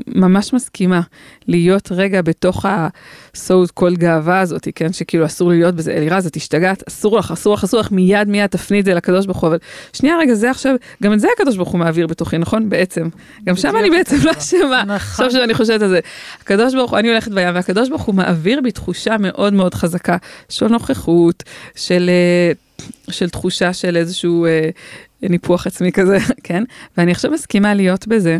[0.08, 1.02] ממש מסכימה
[1.48, 6.84] להיות רגע בתוך ה-so called גאווה הזאת, כן, שכאילו אסור להיות בזה, אלירז, את השתגעת,
[6.88, 9.58] אסור לך, אסור לך, אסור לך, מיד מיד תפני את זה לקדוש ברוך הוא, אבל
[9.94, 12.70] שנייה רגע, זה עכשיו, גם את זה הקדוש ברוך הוא מעביר בתוכי, נכון?
[12.70, 13.10] בעצם.
[13.46, 14.84] גם שם אני בעצם לא אשמה.
[14.84, 14.96] נכון.
[14.96, 16.00] עכשיו שאני חושבת על זה.
[16.42, 20.18] הקדוש ברוך הוא, אני הולכת בים, והקדוש ברוך הוא מעביר בי תחושה מאוד מאוד חזקה
[20.50, 21.44] של נוכחות,
[21.76, 22.52] של, אה,
[23.10, 24.70] של תחושה של איזשהו אה,
[25.22, 26.64] ניפוח עצמי כזה, כן?
[26.98, 28.38] ואני עכשיו מסכימה להיות בזה.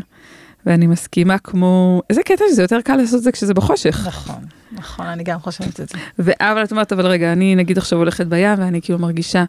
[0.66, 4.04] ואני מסכימה כמו, איזה קטע שזה יותר קל לעשות את זה כשזה בחושך.
[4.08, 6.34] נכון, נכון, אני גם חושבת את זה.
[6.40, 9.44] אבל את אומרת, אבל רגע, אני נגיד עכשיו הולכת בים ואני כאילו מרגישה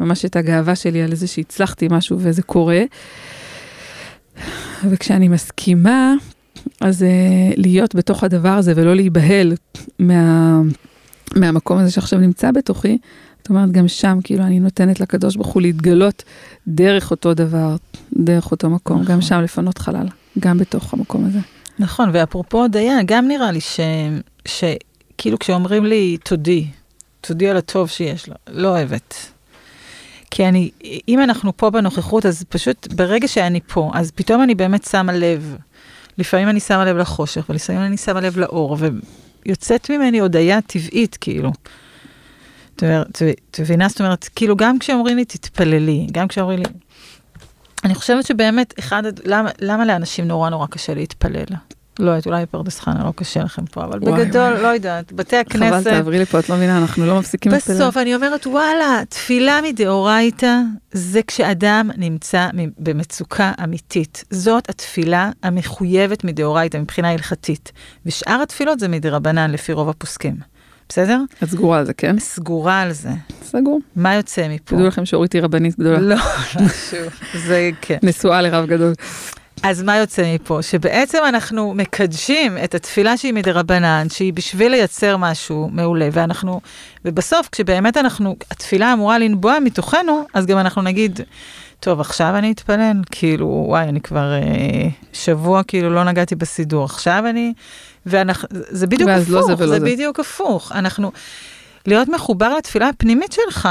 [0.00, 2.82] ממש את הגאווה שלי על זה שהצלחתי משהו וזה קורה.
[4.90, 6.14] וכשאני מסכימה,
[6.80, 9.52] אז uh, להיות בתוך הדבר הזה ולא להיבהל
[9.98, 10.60] מה,
[11.36, 12.98] מהמקום הזה שעכשיו נמצא בתוכי,
[13.38, 16.22] זאת אומרת, גם שם כאילו אני נותנת לקדוש ברוך הוא להתגלות
[16.68, 17.76] דרך אותו דבר,
[18.12, 19.14] דרך אותו מקום, נכון.
[19.14, 20.06] גם שם לפנות חלל,
[20.38, 21.38] גם בתוך המקום הזה.
[21.78, 23.60] נכון, ואפרופו הודיה, גם נראה לי.
[24.48, 26.66] שכאילו כשאומרים לי תודי,
[27.20, 29.14] תודי על הטוב שיש לו, לא אוהבת.
[30.30, 30.70] כי אני,
[31.08, 35.56] אם אנחנו פה בנוכחות, אז פשוט ברגע שאני פה, אז פתאום אני באמת שמה לב.
[36.18, 38.76] לפעמים אני שמה לב לחושך, ולפעמים אני שמה לב לאור,
[39.46, 41.52] ויוצאת ממני הודיה טבעית, כאילו.
[42.76, 43.88] את מבינה?
[43.88, 46.64] זאת אומרת, כאילו, גם כשאומרים לי תתפללי, גם כשאומרים לי...
[47.84, 51.44] אני חושבת שבאמת, אחד, למה, למה לאנשים נורא נורא קשה להתפלל?
[51.98, 54.62] לא יודעת, אולי פרדס חנה לא קשה לכם פה, אבל וואי, בגדול, וואי.
[54.62, 57.76] לא יודעת, בתי חבל, הכנסת, תעברי לי פה, את לא מבינה, אנחנו לא מפסיקים להתפלל.
[57.76, 60.56] בסוף אני אומרת, וואלה, תפילה מדאורייתא
[60.92, 64.24] זה כשאדם נמצא במצוקה אמיתית.
[64.30, 67.72] זאת התפילה המחויבת מדאורייתא מבחינה הלכתית.
[68.06, 70.53] ושאר התפילות זה מדרבנן לפי רוב הפוסקים.
[70.88, 71.20] בסדר?
[71.42, 72.18] את סגורה על זה, כן?
[72.18, 73.10] סגורה על זה.
[73.42, 73.80] סגור.
[73.96, 74.76] מה יוצא מפה?
[74.76, 75.98] תדעו לכם שאורית היא רבנית גדולה.
[75.98, 76.16] לא,
[76.60, 76.98] משהו.
[77.46, 77.98] זה כן.
[78.02, 78.92] נשואה לרב גדול.
[79.62, 80.58] אז מה יוצא מפה?
[80.62, 86.60] שבעצם אנחנו מקדשים את התפילה שהיא מדרבנן, שהיא בשביל לייצר משהו מעולה, ואנחנו,
[87.04, 91.20] ובסוף, כשבאמת אנחנו, התפילה אמורה לנבוע מתוכנו, אז גם אנחנו נגיד,
[91.84, 97.24] טוב, עכשיו אני אתפלל, כאילו, וואי, אני כבר אה, שבוע כאילו לא נגעתי בסידור, עכשיו
[97.30, 97.52] אני,
[98.06, 99.84] ואנחנו, זה בדיוק ואז הפוך, לא זה זה זה.
[99.84, 100.72] בדיוק הפוך.
[100.72, 101.12] אנחנו,
[101.86, 103.68] להיות מחובר לתפילה הפנימית שלך.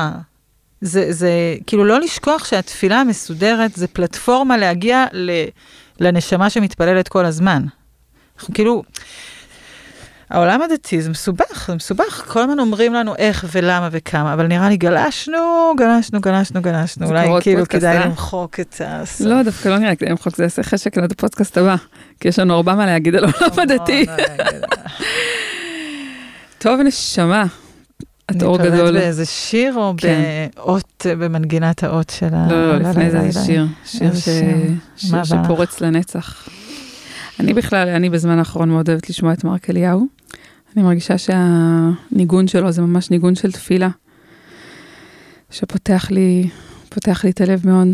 [0.81, 1.31] זה, זה
[1.67, 5.31] כאילו לא לשכוח שהתפילה המסודרת זה פלטפורמה להגיע ל,
[5.99, 7.63] לנשמה שמתפללת כל הזמן.
[8.37, 8.83] אנחנו כאילו,
[10.33, 14.69] העולם הדתי זה מסובך, זה מסובך, כל הזמן אומרים לנו איך ולמה וכמה, אבל נראה
[14.69, 18.05] לי גלשנו, גלשנו, גלשנו, גלשנו, אולי כאילו כדאי אה?
[18.05, 19.03] למחוק את ה...
[19.19, 21.75] לא, דווקא לא נראה כדי למחוק, זה יעשה חשק עד הפודקאסט הבא,
[22.19, 24.05] כי יש לנו הרבה מה להגיד על העולם הדתי.
[26.57, 27.45] טוב, נשמה.
[28.31, 28.99] את אור ניפרד גדול.
[28.99, 30.21] באיזה שיר או כן.
[30.55, 32.47] באות, במנגינת האות של ה...
[32.51, 33.43] לא, לא, לפני זה.
[33.45, 34.43] שיר, שיר איזה ש- שיר?
[34.95, 35.23] שיר?
[35.23, 36.47] שפורץ לנצח.
[37.39, 40.07] אני בכלל, אני בזמן האחרון מאוד אוהבת לשמוע את מרק אליהו.
[40.75, 43.89] אני מרגישה שהניגון שלו זה ממש ניגון של תפילה.
[45.49, 46.49] שפותח לי,
[46.89, 47.87] פותח לי את הלב מאוד.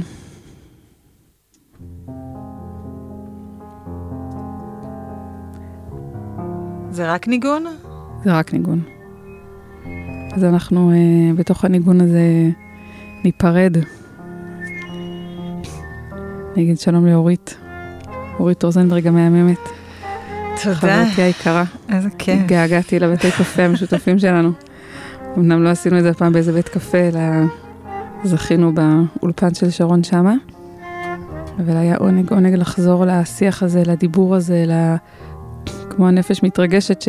[6.92, 7.66] זה רק ניגון?
[8.24, 8.82] זה רק ניגון.
[10.34, 12.50] אז אנחנו אה, בתוך הניגון הזה
[13.24, 13.78] ניפרד.
[16.54, 17.58] אני אגיד שלום לאורית,
[18.40, 19.79] אורית רוזנברג המהממת,
[20.64, 21.64] תודה, חברתי היקרה.
[21.90, 22.40] איזה כיף.
[22.40, 24.52] התגעגעתי לבתי קפה המשותפים שלנו.
[25.38, 27.20] אמנם לא עשינו את זה פעם באיזה בית קפה, אלא
[28.24, 30.34] זכינו באולפן של שרון שמה.
[31.60, 34.96] אבל היה עונג, עונג לחזור לשיח הזה, לדיבור הזה, ל...
[35.90, 37.08] כמו הנפש מתרגשת ש...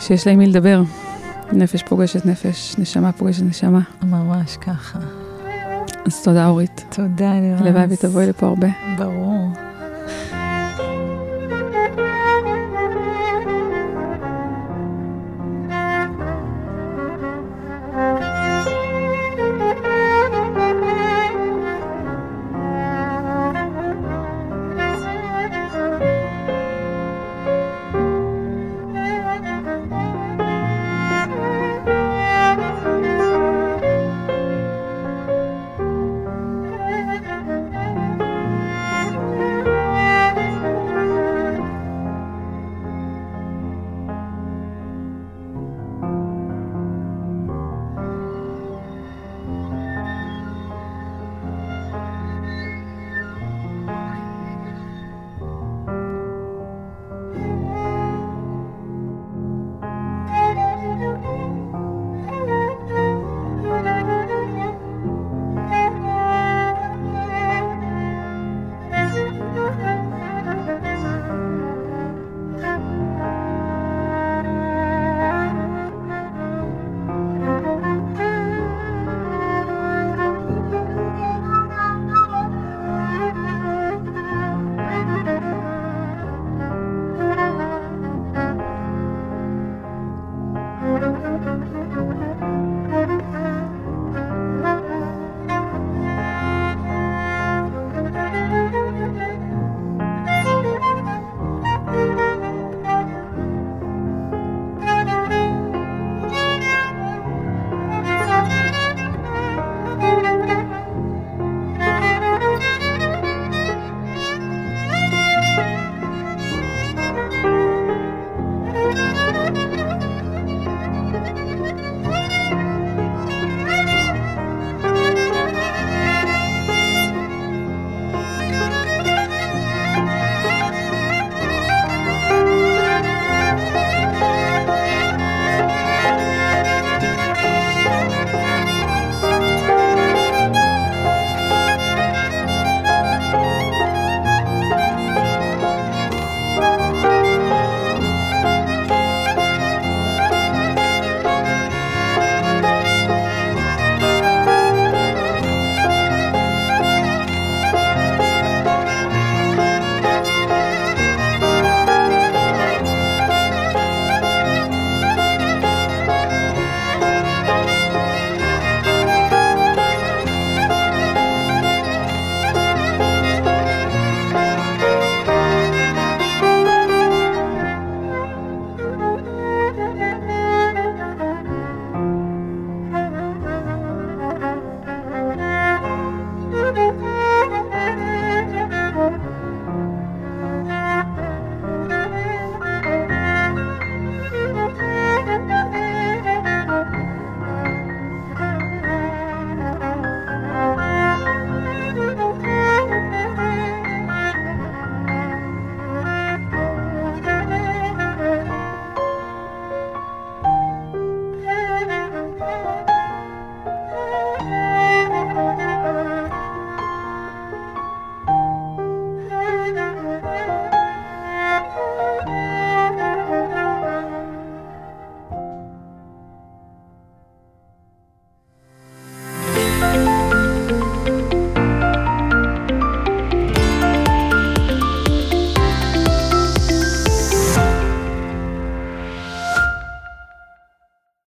[0.00, 0.82] שיש לה עם מי לדבר.
[1.52, 3.80] נפש פוגשת נפש, נשמה פוגשת נשמה.
[4.02, 4.98] ממש ככה.
[6.06, 6.84] אז תודה אורית.
[6.88, 7.60] תודה, לירז.
[7.60, 8.68] הלוואי ותבואי לפה הרבה.
[8.98, 9.41] ברור.